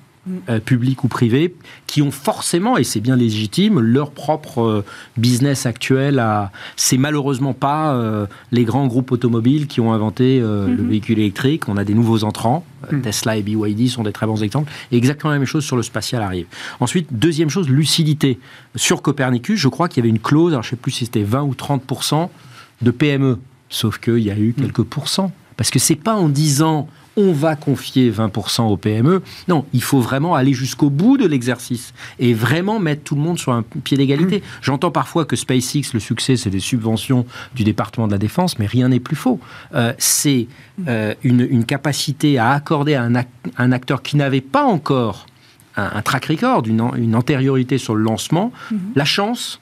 euh, 0.50 0.60
publics 0.60 1.04
ou 1.04 1.08
privés, 1.08 1.56
qui 1.88 2.02
ont 2.02 2.12
forcément, 2.12 2.78
et 2.78 2.84
c'est 2.84 3.00
bien 3.00 3.16
légitime, 3.16 3.80
leur 3.80 4.12
propre 4.12 4.62
euh, 4.62 4.86
business 5.18 5.66
actuel. 5.66 6.20
À... 6.20 6.52
C'est 6.76 6.98
malheureusement 6.98 7.54
pas 7.54 7.94
euh, 7.94 8.26
les 8.52 8.64
grands 8.64 8.88
groupes 8.88 9.12
automobiles 9.12 9.68
qui 9.68 9.82
ont 9.82 9.94
inventé 9.94 10.40
le 10.40 10.68
mhm. 10.68 10.90
véhicule 10.90 11.20
électrique. 11.20 11.68
On 11.68 11.78
a 11.78 11.84
des 11.84 11.94
nouveaux 11.94 12.24
entrants. 12.24 12.66
Mhm. 12.92 13.02
Tesla 13.02 13.38
et 13.38 13.42
BYD 13.42 13.90
sont 13.90 14.04
des 14.04 14.12
très 14.12 14.26
bons 14.26 14.44
exemples. 14.44 14.72
Et 14.92 14.98
exactement 14.98 15.32
la 15.32 15.40
même 15.40 15.48
chose 15.48 15.66
sur 15.66 15.76
le 15.76 15.84
spatial 15.84 16.22
arrive. 16.22 16.46
Ensuite, 16.80 17.08
deuxième 17.12 17.50
chose, 17.50 17.70
lucidité. 17.70 18.40
Sur 18.76 19.02
Copernicus, 19.02 19.60
je 19.60 19.68
crois 19.68 19.88
qu'il 19.88 19.98
y 19.98 20.02
avait 20.02 20.10
une 20.10 20.20
clause, 20.20 20.54
alors 20.54 20.64
je 20.64 20.68
ne 20.68 20.72
sais 20.72 20.76
plus 20.76 20.92
si 20.92 21.06
c'était 21.06 21.24
20 21.24 21.44
ou 21.44 21.54
30% 21.54 22.30
de 22.82 22.92
PME. 22.92 23.40
Sauf 23.70 24.00
qu'il 24.00 24.20
y 24.20 24.32
a 24.32 24.38
eu 24.38 24.54
mhm. 24.58 24.66
quelques 24.66 24.84
pourcents. 24.84 25.32
Parce 25.58 25.72
que 25.72 25.80
c'est 25.80 25.96
pas 25.96 26.16
en 26.16 26.30
disant 26.30 26.88
on 27.18 27.32
va 27.32 27.56
confier 27.56 28.12
20% 28.12 28.64
aux 28.64 28.78
PME. 28.78 29.22
Non, 29.48 29.66
il 29.74 29.84
faut 29.84 30.00
vraiment 30.00 30.36
aller 30.36 30.54
jusqu'au 30.54 30.90
bout 30.90 31.18
de 31.18 31.26
l'exercice 31.26 31.94
et 32.20 32.34
vraiment 32.34 32.80
mettre 32.80 33.04
tout 33.04 33.16
le 33.16 33.22
monde 33.22 33.38
sur 33.38 33.52
un 33.52 33.62
pied 33.62 33.98
d'égalité. 33.98 34.40
Mmh. 34.40 34.42
J'entends 34.62 34.92
parfois 34.92 35.26
que 35.26 35.36
SpaceX, 35.36 35.94
le 35.94 36.00
succès, 36.00 36.38
c'est 36.38 36.50
des 36.50 36.60
subventions 36.60 37.26
du 37.56 37.64
département 37.64 38.08
de 38.08 38.12
la 38.12 38.18
Défense, 38.18 38.60
mais 38.60 38.66
rien 38.66 38.90
n'est 38.90 39.00
plus 39.00 39.16
faux. 39.16 39.40
Euh, 39.76 39.94
c'est 39.98 40.48
euh, 40.88 41.14
une, 41.24 41.66
capacité 41.66 42.38
à 42.38 42.52
accorder 42.52 42.96
à 42.96 43.04
un, 43.58 43.72
acteur 43.72 44.02
qui 44.02 44.18
n'avait 44.18 44.42
pas 44.42 44.64
encore 44.64 45.26
un, 45.76 46.02
track 46.02 46.26
record, 46.26 46.64
une, 46.66 47.16
antériorité 47.16 47.78
sur 47.78 47.96
le 47.96 48.04
lancement, 48.04 48.52
mmh. 48.72 48.76
la 48.96 49.06
chance 49.06 49.60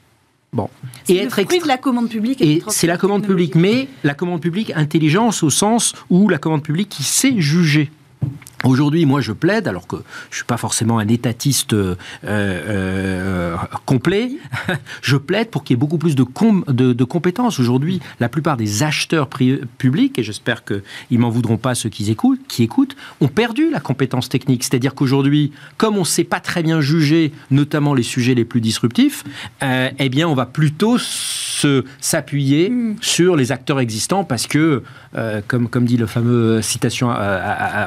Bon. 0.52 0.68
Et 1.08 1.18
être 1.18 1.42
fruit 1.42 1.60
de 1.60 1.68
la 1.68 1.76
commande 1.76 2.08
publique. 2.08 2.40
Et 2.40 2.62
c'est 2.68 2.86
la 2.86 2.96
commande 2.96 3.24
publique, 3.26 3.54
mais 3.54 3.88
la 4.02 4.14
commande 4.14 4.40
publique 4.40 4.72
intelligence 4.74 5.42
au 5.42 5.50
sens 5.50 5.94
où 6.08 6.28
la 6.28 6.38
commande 6.38 6.62
publique 6.62 6.88
qui 6.88 7.02
sait 7.02 7.34
juger. 7.38 7.90
Aujourd'hui, 8.64 9.06
moi, 9.06 9.20
je 9.20 9.30
plaide, 9.30 9.68
alors 9.68 9.86
que 9.86 9.96
je 10.30 10.36
suis 10.36 10.44
pas 10.44 10.56
forcément 10.56 10.98
un 10.98 11.06
étatiste 11.06 11.74
euh, 11.74 11.94
euh, 12.24 13.56
complet, 13.86 14.32
je 15.02 15.16
plaide 15.16 15.50
pour 15.50 15.62
qu'il 15.62 15.74
y 15.74 15.76
ait 15.76 15.80
beaucoup 15.80 15.98
plus 15.98 16.16
de, 16.16 16.24
de, 16.92 17.04
compétences. 17.04 17.60
Aujourd'hui, 17.60 18.00
la 18.18 18.28
plupart 18.28 18.56
des 18.56 18.82
acheteurs 18.82 19.28
publics, 19.28 20.18
et 20.18 20.24
j'espère 20.24 20.64
qu'ils 20.64 21.18
m'en 21.20 21.30
voudront 21.30 21.56
pas 21.56 21.76
ceux 21.76 21.88
qui 21.88 22.10
écoutent, 22.10 22.40
qui 22.48 22.64
écoutent, 22.64 22.96
ont 23.20 23.28
perdu 23.28 23.70
la 23.70 23.78
compétence 23.78 24.28
technique. 24.28 24.64
C'est-à-dire 24.64 24.96
qu'aujourd'hui, 24.96 25.52
comme 25.76 25.96
on 25.96 26.00
ne 26.00 26.04
sait 26.04 26.24
pas 26.24 26.40
très 26.40 26.64
bien 26.64 26.80
juger, 26.80 27.32
notamment 27.52 27.94
les 27.94 28.02
sujets 28.02 28.34
les 28.34 28.44
plus 28.44 28.60
disruptifs, 28.60 29.22
euh, 29.62 29.90
eh 30.00 30.08
bien, 30.08 30.28
on 30.28 30.34
va 30.34 30.46
plutôt 30.46 30.98
s'appuyer 30.98 32.70
mm. 32.70 32.96
sur 33.00 33.36
les 33.36 33.52
acteurs 33.52 33.78
existants 33.78 34.24
parce 34.24 34.48
que, 34.48 34.82
comme, 35.46 35.68
comme 35.68 35.84
dit 35.84 35.96
le 35.96 36.06
fameux 36.06 36.60
citation 36.62 37.10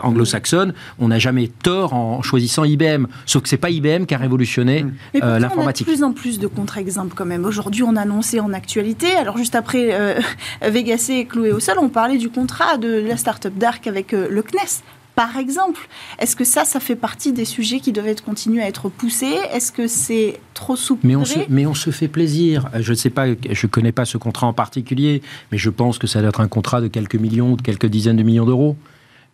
anglo-saxonne, 0.04 0.71
on 1.00 1.10
n'a 1.10 1.20
jamais 1.20 1.48
tort 1.48 1.94
en 1.94 2.22
choisissant 2.22 2.64
IBM. 2.64 3.06
Sauf 3.26 3.44
que 3.44 3.50
c'est 3.50 3.58
pas 3.58 3.70
IBM 3.70 4.06
qui 4.06 4.14
a 4.14 4.18
révolutionné 4.18 4.86
euh, 5.16 5.40
l'informatique. 5.40 5.88
On 5.88 5.92
a 5.92 5.94
de 5.94 5.98
plus 5.98 6.04
en 6.04 6.14
plus 6.14 6.40
de 6.40 6.48
contre-exemples 6.48 7.14
quand 7.16 7.26
même. 7.26 7.46
Aujourd'hui, 7.46 7.84
on 7.84 7.96
a 7.96 8.02
annoncé 8.02 8.40
en 8.40 8.54
actualité, 8.54 9.12
alors 9.16 9.38
juste 9.38 9.56
après 9.56 9.90
euh, 9.92 10.20
Vegas 10.62 11.08
et 11.10 11.26
cloué 11.26 11.52
au 11.52 11.60
sol, 11.60 11.78
on 11.80 11.90
parlait 11.90 12.18
du 12.18 12.30
contrat 12.30 12.78
de 12.78 13.04
la 13.08 13.18
start-up 13.18 13.54
Dark 13.56 13.88
avec 13.88 14.14
euh, 14.14 14.28
le 14.30 14.42
CNES 14.42 14.84
par 15.16 15.38
exemple. 15.38 15.88
Est-ce 16.20 16.36
que 16.36 16.44
ça, 16.44 16.66
ça 16.66 16.80
fait 16.80 16.96
partie 16.96 17.32
des 17.32 17.46
sujets 17.46 17.80
qui 17.80 17.92
doivent 17.92 18.22
continuer 18.24 18.62
à 18.62 18.68
être 18.68 18.90
poussés? 18.90 19.36
Est-ce 19.54 19.72
que 19.72 19.88
c'est 19.88 20.40
trop 20.54 20.76
souple 20.76 21.06
mais 21.06 21.16
on, 21.16 21.26
se, 21.26 21.40
mais 21.50 21.66
on 21.66 21.74
se 21.74 21.90
fait 21.90 22.08
plaisir. 22.08 22.70
Je 22.80 22.92
ne 22.92 22.96
sais 22.96 23.10
pas, 23.10 23.26
je 23.28 23.68
connais 23.68 23.92
pas 23.92 24.06
ce 24.06 24.18
contrat 24.18 24.48
en 24.48 24.54
particulier, 24.54 25.22
mais 25.52 25.58
je 25.58 25.70
pense 25.70 25.98
que 25.98 26.08
ça 26.08 26.22
doit 26.22 26.30
être 26.30 26.42
un 26.42 26.48
contrat 26.48 26.82
de 26.82 26.88
quelques 26.88 27.16
millions 27.16 27.52
ou 27.52 27.56
de 27.58 27.62
quelques 27.62 27.88
dizaines 27.88 28.18
de 28.18 28.24
millions 28.24 28.46
d'euros. 28.46 28.78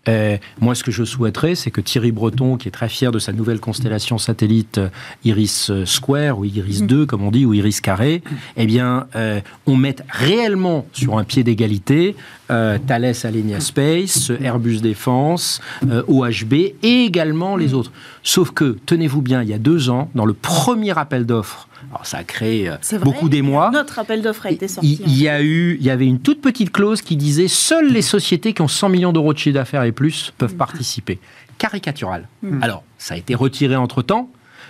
Euh, 0.08 0.38
moi, 0.60 0.76
ce 0.76 0.84
que 0.84 0.92
je 0.92 1.04
souhaiterais, 1.04 1.56
c'est 1.56 1.72
que 1.72 1.82
Thierry 1.82 2.12
Breton, 2.12 2.58
qui 2.58 2.68
est 2.68 2.72
très 2.72 2.90
fier 2.90 3.12
de 3.12 3.20
sa 3.20 3.34
nouvelle 3.34 3.60
constellation 3.60 4.18
satellite 4.18 4.78
euh, 4.78 4.90
Iris 5.24 5.70
euh, 5.70 5.86
Square, 5.86 6.40
ou 6.40 6.46
Iris 6.46 6.84
2, 6.84 7.06
comme 7.06 7.24
on 7.24 7.32
dit, 7.32 7.46
ou 7.46 7.54
Iris 7.54 7.82
Carré, 7.82 8.22
eh 8.56 8.66
bien, 8.66 9.08
on 9.66 9.76
mette 9.76 10.04
réellement 10.10 10.86
sur 10.94 11.18
un 11.18 11.24
pied 11.24 11.44
d'égalité 11.44 12.16
Thales 12.48 13.14
Alenia 13.24 13.60
Space, 13.60 14.32
Airbus 14.42 14.80
Défense, 14.80 15.62
OHB, 16.08 16.54
et 16.54 17.04
également 17.06 17.56
les 17.58 17.74
autres. 17.74 17.92
Sauf 18.24 18.52
que, 18.52 18.78
tenez-vous 18.86 19.22
bien, 19.22 19.42
il 19.42 19.50
y 19.50 19.54
a 19.54 19.60
deux 19.60 19.90
ans, 19.90 20.10
dans 20.16 20.26
le 20.26 20.34
premier 20.34 20.98
appel 20.98 21.26
d'offres 21.26 21.68
alors 21.92 22.06
ça 22.06 22.18
a 22.18 22.24
créé 22.24 22.70
euh, 22.70 22.78
beaucoup 23.04 23.30
d'émoi. 23.30 23.72
Notre 23.72 24.00
appel 24.00 24.22
d'offres 24.22 24.46
a 24.46 24.52
été 24.52 24.68
sorti. 24.68 25.00
Il, 25.06 25.18
y 25.18 25.28
a 25.28 25.42
eu, 25.42 25.78
il 25.80 25.86
y 25.86 25.90
avait 25.90 26.06
une 26.06 26.20
toute 26.20 26.42
petite 26.42 26.72
clause 26.72 27.02
qui 27.02 27.16
disait 27.16 27.48
seules 27.48 27.92
les 27.92 28.02
sociétés 28.02 28.54
qui 28.54 28.62
ont 28.62 28.68
100 28.68 28.90
millions 28.90 29.14
d'euros 29.14 29.34
de 29.34 29.38
chiffre 29.38 29.56
d'affaires 29.56 29.84
et 29.84 29.92
plus 29.92 30.34
peuvent 30.38 30.54
mm. 30.54 30.58
participer. 30.58 31.20
Caricatural. 31.58 32.28
Mm. 32.42 32.62
Alors 32.64 32.84
ça 32.98 33.14
a 33.14 33.18
été 33.18 33.36
retiré 33.36 33.76
entre 33.76 34.02
temps. 34.02 34.30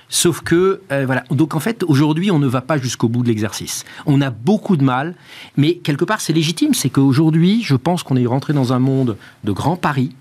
Sauf 0.09 0.39
que, 0.41 0.81
euh, 0.91 1.05
voilà. 1.05 1.25
Donc, 1.31 1.53
en 1.53 1.59
fait, 1.59 1.83
aujourd'hui, 1.83 2.31
on 2.31 2.39
ne 2.39 2.47
va 2.47 2.61
pas 2.61 2.77
jusqu'au 2.77 3.09
bout 3.09 3.23
de 3.23 3.27
l'exercice. 3.27 3.83
On 4.05 4.21
a 4.21 4.29
beaucoup 4.29 4.77
de 4.77 4.83
mal, 4.83 5.15
mais 5.57 5.75
quelque 5.75 6.05
part, 6.05 6.21
c'est 6.21 6.31
légitime. 6.31 6.73
C'est 6.73 6.89
qu'aujourd'hui, 6.89 7.61
je 7.63 7.75
pense 7.75 8.03
qu'on 8.03 8.15
est 8.15 8.25
rentré 8.25 8.53
dans 8.53 8.71
un 8.71 8.79
monde 8.79 9.17
de 9.43 9.51
grands 9.51 9.75
paris, 9.75 10.15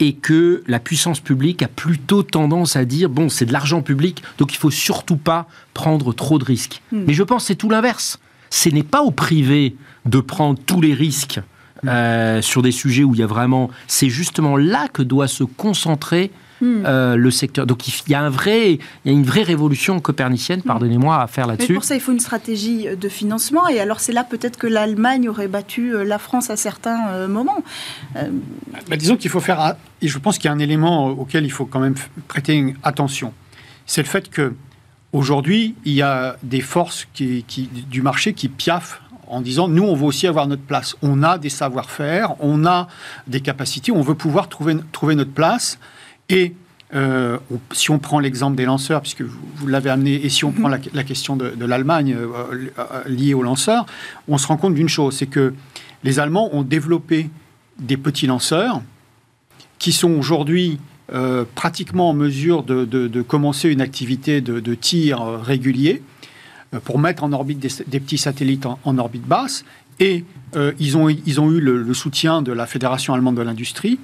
et 0.00 0.14
que 0.14 0.62
la 0.66 0.80
puissance 0.80 1.20
publique 1.20 1.62
a 1.62 1.68
plutôt 1.68 2.22
tendance 2.22 2.76
à 2.76 2.84
dire 2.84 3.08
bon, 3.08 3.28
c'est 3.28 3.46
de 3.46 3.52
l'argent 3.52 3.82
public, 3.82 4.22
donc 4.38 4.52
il 4.52 4.56
faut 4.56 4.70
surtout 4.70 5.16
pas 5.16 5.46
prendre 5.72 6.12
trop 6.12 6.38
de 6.38 6.44
risques. 6.44 6.82
Hmm. 6.92 7.04
Mais 7.06 7.14
je 7.14 7.22
pense 7.22 7.44
que 7.44 7.46
c'est 7.48 7.54
tout 7.54 7.70
l'inverse. 7.70 8.18
Ce 8.50 8.68
n'est 8.68 8.82
pas 8.82 9.02
au 9.02 9.10
privé 9.10 9.76
de 10.04 10.20
prendre 10.20 10.58
tous 10.64 10.80
les 10.80 10.94
risques 10.94 11.40
euh, 11.86 12.40
sur 12.40 12.62
des 12.62 12.72
sujets 12.72 13.04
où 13.04 13.14
il 13.14 13.20
y 13.20 13.22
a 13.22 13.26
vraiment. 13.26 13.70
C'est 13.86 14.08
justement 14.08 14.56
là 14.56 14.88
que 14.88 15.02
doit 15.02 15.28
se 15.28 15.44
concentrer 15.44 16.30
Hmm. 16.64 16.82
Euh, 16.86 17.16
le 17.16 17.30
secteur. 17.30 17.66
Donc 17.66 17.86
il 17.86 18.10
y 18.10 18.14
a 18.14 18.22
un 18.22 18.30
vrai, 18.30 18.72
il 18.72 18.80
y 19.04 19.08
a 19.10 19.12
une 19.12 19.24
vraie 19.24 19.42
révolution 19.42 20.00
copernicienne, 20.00 20.60
hmm. 20.60 20.68
pardonnez-moi, 20.68 21.20
à 21.20 21.26
faire 21.26 21.46
là-dessus. 21.46 21.72
Mais 21.72 21.74
pour 21.74 21.84
ça, 21.84 21.94
il 21.94 22.00
faut 22.00 22.12
une 22.12 22.20
stratégie 22.20 22.86
de 22.98 23.08
financement. 23.10 23.68
Et 23.68 23.80
alors 23.80 24.00
c'est 24.00 24.12
là 24.12 24.24
peut-être 24.24 24.56
que 24.56 24.66
l'Allemagne 24.66 25.28
aurait 25.28 25.48
battu 25.48 25.94
euh, 25.94 26.04
la 26.04 26.18
France 26.18 26.48
à 26.48 26.56
certains 26.56 27.08
euh, 27.08 27.28
moments. 27.28 27.62
Bah, 28.14 28.96
disons 28.96 29.16
qu'il 29.16 29.30
faut 29.30 29.40
faire, 29.40 29.76
et 30.00 30.08
je 30.08 30.18
pense 30.18 30.38
qu'il 30.38 30.48
y 30.48 30.48
a 30.48 30.54
un 30.54 30.58
élément 30.58 31.08
auquel 31.08 31.44
il 31.44 31.52
faut 31.52 31.66
quand 31.66 31.80
même 31.80 31.96
prêter 32.28 32.74
attention. 32.82 33.34
C'est 33.84 34.00
le 34.00 34.08
fait 34.08 34.30
que 34.30 34.54
aujourd'hui, 35.12 35.74
il 35.84 35.92
y 35.92 36.02
a 36.02 36.36
des 36.42 36.62
forces 36.62 37.06
qui, 37.12 37.44
du 37.90 38.00
marché 38.00 38.32
qui 38.32 38.48
piaffent 38.48 39.02
en 39.26 39.42
disant 39.42 39.68
nous, 39.68 39.82
on 39.82 39.94
veut 39.94 40.06
aussi 40.06 40.26
avoir 40.26 40.46
notre 40.46 40.62
place. 40.62 40.96
On 41.02 41.22
a 41.22 41.36
des 41.36 41.50
savoir-faire, 41.50 42.34
on 42.40 42.64
a 42.64 42.88
des 43.26 43.40
capacités, 43.40 43.92
on 43.92 44.00
veut 44.00 44.14
pouvoir 44.14 44.48
trouver, 44.48 44.76
trouver 44.92 45.14
notre 45.14 45.32
place. 45.32 45.78
Et 46.28 46.54
euh, 46.94 47.38
si 47.72 47.90
on 47.90 47.98
prend 47.98 48.20
l'exemple 48.20 48.56
des 48.56 48.64
lanceurs, 48.64 49.00
puisque 49.00 49.22
vous, 49.22 49.66
l'avez 49.66 49.90
amené, 49.90 50.24
et 50.24 50.28
si 50.28 50.44
on 50.44 50.52
prend 50.52 50.68
la, 50.68 50.78
question 50.78 51.36
de, 51.36 51.64
l'Allemagne 51.64 52.14
euh, 52.16 52.68
euh, 52.78 53.08
liée 53.08 53.34
aux 53.34 53.42
lanceurs, 53.42 53.86
on 54.28 54.38
se 54.38 54.46
rend 54.46 54.56
compte 54.56 54.74
d'une 54.74 54.88
chose, 54.88 55.16
c'est 55.16 55.26
que 55.26 55.54
les 56.04 56.20
Allemands 56.20 56.50
ont 56.54 56.62
développé 56.62 57.30
des 57.78 57.96
petits 57.96 58.26
lanceurs 58.26 58.82
qui 59.78 59.92
sont 59.92 60.12
aujourd'hui 60.12 60.78
pratiquement 61.54 62.10
en 62.10 62.14
mesure 62.14 62.62
de, 62.62 63.22
commencer 63.22 63.68
une 63.68 63.80
activité 63.80 64.40
de, 64.40 64.74
tir 64.74 65.20
régulier 65.42 66.02
pour 66.84 66.98
mettre 66.98 67.24
en 67.24 67.32
orbite 67.32 67.58
des, 67.58 68.00
petits 68.00 68.18
satellites 68.18 68.66
en, 68.66 68.98
orbite 68.98 69.26
basse. 69.26 69.64
Et 69.98 70.24
ils, 70.78 70.96
ont, 70.96 71.08
ils 71.08 71.40
ont 71.40 71.50
eu 71.50 71.60
le 71.60 71.94
soutien 71.94 72.42
de 72.42 72.52
la 72.52 72.66
Fédération 72.66 73.14
allemande 73.14 73.36
de 73.36 73.42
l'industrie 73.42 73.98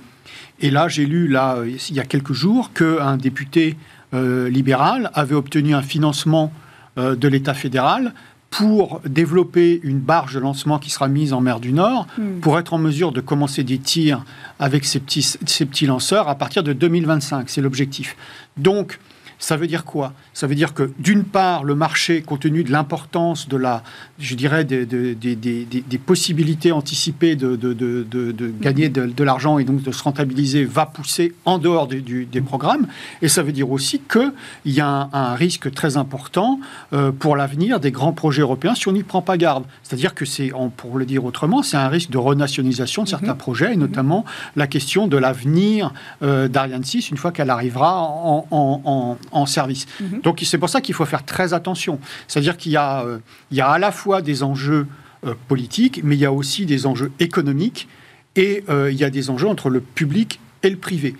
et 0.60 0.70
là, 0.70 0.88
j'ai 0.88 1.06
lu, 1.06 1.26
là, 1.28 1.58
il 1.64 1.94
y 1.94 2.00
a 2.00 2.04
quelques 2.04 2.32
jours, 2.32 2.72
qu'un 2.72 3.16
député 3.16 3.76
euh, 4.12 4.48
libéral 4.48 5.10
avait 5.14 5.34
obtenu 5.34 5.74
un 5.74 5.82
financement 5.82 6.52
euh, 6.98 7.16
de 7.16 7.28
l'État 7.28 7.54
fédéral 7.54 8.12
pour 8.50 9.00
développer 9.06 9.80
une 9.84 10.00
barge 10.00 10.34
de 10.34 10.40
lancement 10.40 10.80
qui 10.80 10.90
sera 10.90 11.06
mise 11.06 11.32
en 11.32 11.40
mer 11.40 11.60
du 11.60 11.72
Nord, 11.72 12.08
hmm. 12.18 12.40
pour 12.40 12.58
être 12.58 12.74
en 12.74 12.78
mesure 12.78 13.12
de 13.12 13.20
commencer 13.20 13.62
des 13.62 13.78
tirs 13.78 14.24
avec 14.58 14.84
ces 14.84 14.98
petits, 14.98 15.22
ces 15.22 15.64
petits 15.64 15.86
lanceurs 15.86 16.28
à 16.28 16.34
partir 16.34 16.64
de 16.64 16.72
2025. 16.72 17.48
C'est 17.48 17.60
l'objectif. 17.60 18.16
Donc, 18.56 18.98
ça 19.40 19.56
veut 19.56 19.66
dire 19.66 19.84
quoi? 19.84 20.12
Ça 20.34 20.46
veut 20.46 20.54
dire 20.54 20.74
que 20.74 20.92
d'une 20.98 21.24
part, 21.24 21.64
le 21.64 21.74
marché, 21.74 22.20
compte 22.20 22.40
tenu 22.40 22.62
de 22.62 22.70
l'importance 22.70 23.48
de 23.48 23.56
la, 23.56 23.82
je 24.18 24.34
dirais, 24.34 24.64
des, 24.64 24.84
des, 24.84 25.98
possibilités 25.98 26.72
anticipées 26.72 27.36
de, 27.36 27.56
de, 27.56 28.52
gagner 28.60 28.90
de, 28.90 29.24
l'argent 29.24 29.58
et 29.58 29.64
donc 29.64 29.82
de 29.82 29.92
se 29.92 30.02
rentabiliser, 30.02 30.64
va 30.64 30.84
pousser 30.84 31.34
en 31.46 31.58
dehors 31.58 31.88
des 31.88 32.40
programmes. 32.42 32.86
Et 33.22 33.28
ça 33.28 33.42
veut 33.42 33.52
dire 33.52 33.70
aussi 33.70 34.00
qu'il 34.00 34.32
y 34.66 34.80
a 34.80 35.08
un, 35.12 35.34
risque 35.34 35.72
très 35.72 35.96
important 35.96 36.60
euh, 36.92 37.12
pour 37.12 37.36
l'avenir 37.36 37.80
des 37.80 37.92
grands 37.92 38.12
projets 38.12 38.42
européens 38.42 38.74
si 38.74 38.88
on 38.88 38.92
n'y 38.92 39.04
prend 39.04 39.22
pas 39.22 39.38
garde. 39.38 39.64
C'est-à-dire 39.82 40.14
que 40.14 40.26
c'est, 40.26 40.52
pour 40.76 40.98
le 40.98 41.06
dire 41.06 41.24
autrement, 41.24 41.62
c'est 41.62 41.78
un 41.78 41.88
risque 41.88 42.10
de 42.10 42.18
renationalisation 42.18 43.04
de 43.04 43.08
certains 43.08 43.32
mhm. 43.32 43.38
projets, 43.38 43.72
et 43.72 43.76
notamment 43.76 44.26
la 44.56 44.66
question 44.66 45.06
de 45.06 45.16
l'avenir 45.16 45.94
euh, 46.22 46.48
d'Ariane 46.48 46.84
6 46.84 47.10
une 47.10 47.16
fois 47.16 47.32
qu'elle 47.32 47.48
arrivera 47.48 48.02
en 48.02 49.16
en 49.29 49.29
service. 49.46 49.86
Mhm. 50.00 50.20
Donc 50.22 50.40
c'est 50.44 50.58
pour 50.58 50.68
ça 50.68 50.80
qu'il 50.80 50.94
faut 50.94 51.04
faire 51.04 51.24
très 51.24 51.52
attention. 51.54 51.98
C'est-à-dire 52.28 52.56
qu'il 52.56 52.72
y, 52.72 52.76
a, 52.76 53.02
euh, 53.02 53.18
il 53.50 53.56
y 53.56 53.60
a 53.60 53.68
à 53.68 53.78
la 53.78 53.92
fois 53.92 54.22
des 54.22 54.42
enjeux 54.42 54.86
euh, 55.26 55.34
politiques, 55.48 56.00
mais 56.02 56.16
il 56.16 56.20
y 56.20 56.26
a 56.26 56.32
aussi 56.32 56.66
des 56.66 56.86
enjeux 56.86 57.12
économiques 57.20 57.88
et 58.36 58.64
euh, 58.68 58.90
il 58.90 58.98
y 58.98 59.04
a 59.04 59.10
des 59.10 59.30
enjeux 59.30 59.48
entre 59.48 59.70
le 59.70 59.80
public 59.80 60.40
et 60.62 60.70
le 60.70 60.76
privé. 60.76 61.14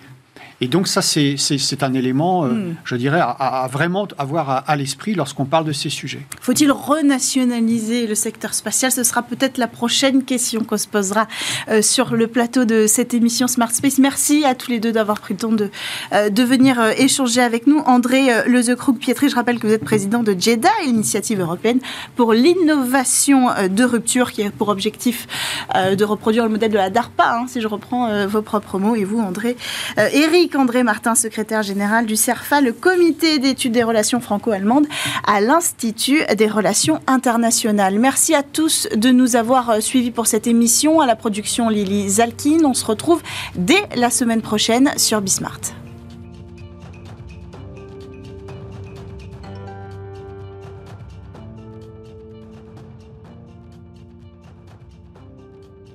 Et 0.63 0.67
donc 0.67 0.87
ça, 0.87 1.01
c'est 1.01 1.35
un 1.81 1.93
élément, 1.95 2.45
euh, 2.45 2.49
hmm. 2.49 2.75
je 2.83 2.95
dirais, 2.95 3.19
à, 3.19 3.67
vraiment 3.71 4.07
avoir 4.19 4.63
à, 4.67 4.75
l'esprit 4.75 5.15
lorsqu'on 5.15 5.45
parle 5.45 5.65
de 5.65 5.71
ces 5.71 5.89
sujets. 5.89 6.21
Faut-il 6.39 6.71
renationaliser 6.71 8.05
le 8.05 8.13
secteur 8.13 8.53
spatial? 8.53 8.91
Ce 8.91 9.03
sera 9.03 9.23
peut-être 9.23 9.57
la 9.57 9.67
prochaine 9.67 10.23
question 10.23 10.63
qu'on 10.63 10.77
se 10.77 10.87
posera 10.87 11.27
euh, 11.69 11.81
sur 11.81 12.13
le 12.13 12.27
plateau 12.27 12.65
de 12.65 12.85
cette 12.85 13.15
émission 13.15 13.47
Smart 13.47 13.71
Space. 13.71 13.97
Merci 13.97 14.45
à 14.45 14.53
tous 14.53 14.69
les 14.69 14.79
deux 14.79 14.91
d'avoir 14.91 15.19
pris 15.19 15.33
le 15.33 15.39
temps 15.39 15.51
de, 15.51 15.71
euh, 16.13 16.29
de 16.29 16.43
venir 16.43 16.79
échanger 16.95 17.41
avec 17.41 17.65
nous. 17.65 17.79
André 17.79 18.47
Lezecroux-Pietri, 18.47 19.29
je 19.29 19.35
rappelle 19.35 19.57
que 19.57 19.65
vous 19.65 19.73
êtes 19.73 19.83
président 19.83 20.21
de 20.21 20.35
JEDA, 20.37 20.69
l'initiative 20.85 21.41
européenne 21.41 21.79
pour 22.15 22.33
l'innovation 22.33 23.47
de 23.67 23.83
rupture, 23.83 24.31
qui 24.31 24.43
a 24.43 24.51
pour 24.51 24.69
objectif 24.69 25.27
de 25.73 26.03
reproduire 26.03 26.43
le 26.43 26.49
modèle 26.49 26.71
de 26.71 26.77
la 26.77 26.91
DARPA, 26.91 27.37
hein, 27.37 27.45
si 27.47 27.61
je 27.61 27.67
reprends 27.67 28.27
vos 28.27 28.43
propres 28.43 28.77
mots, 28.77 28.95
et 28.95 29.05
vous, 29.05 29.19
André. 29.19 29.57
Eric 29.97 30.50
André 30.55 30.83
Martin, 30.83 31.15
secrétaire 31.15 31.63
général 31.63 32.05
du 32.05 32.15
CERFA, 32.15 32.61
le 32.61 32.73
comité 32.73 33.39
d'études 33.39 33.71
des 33.71 33.83
relations 33.83 34.19
franco-allemandes 34.19 34.87
à 35.25 35.41
l'Institut 35.41 36.21
des 36.35 36.47
relations 36.47 36.99
internationales. 37.07 37.99
Merci 37.99 38.33
à 38.33 38.43
tous 38.43 38.87
de 38.95 39.09
nous 39.09 39.35
avoir 39.35 39.69
euh, 39.69 39.79
suivis 39.79 40.11
pour 40.11 40.27
cette 40.27 40.47
émission. 40.47 41.01
À 41.01 41.05
la 41.05 41.15
production 41.15 41.69
Lily 41.69 42.09
Zalkin, 42.09 42.59
on 42.65 42.73
se 42.73 42.85
retrouve 42.85 43.21
dès 43.55 43.83
la 43.95 44.09
semaine 44.09 44.41
prochaine 44.41 44.91
sur 44.97 45.21
Bismart. 45.21 45.61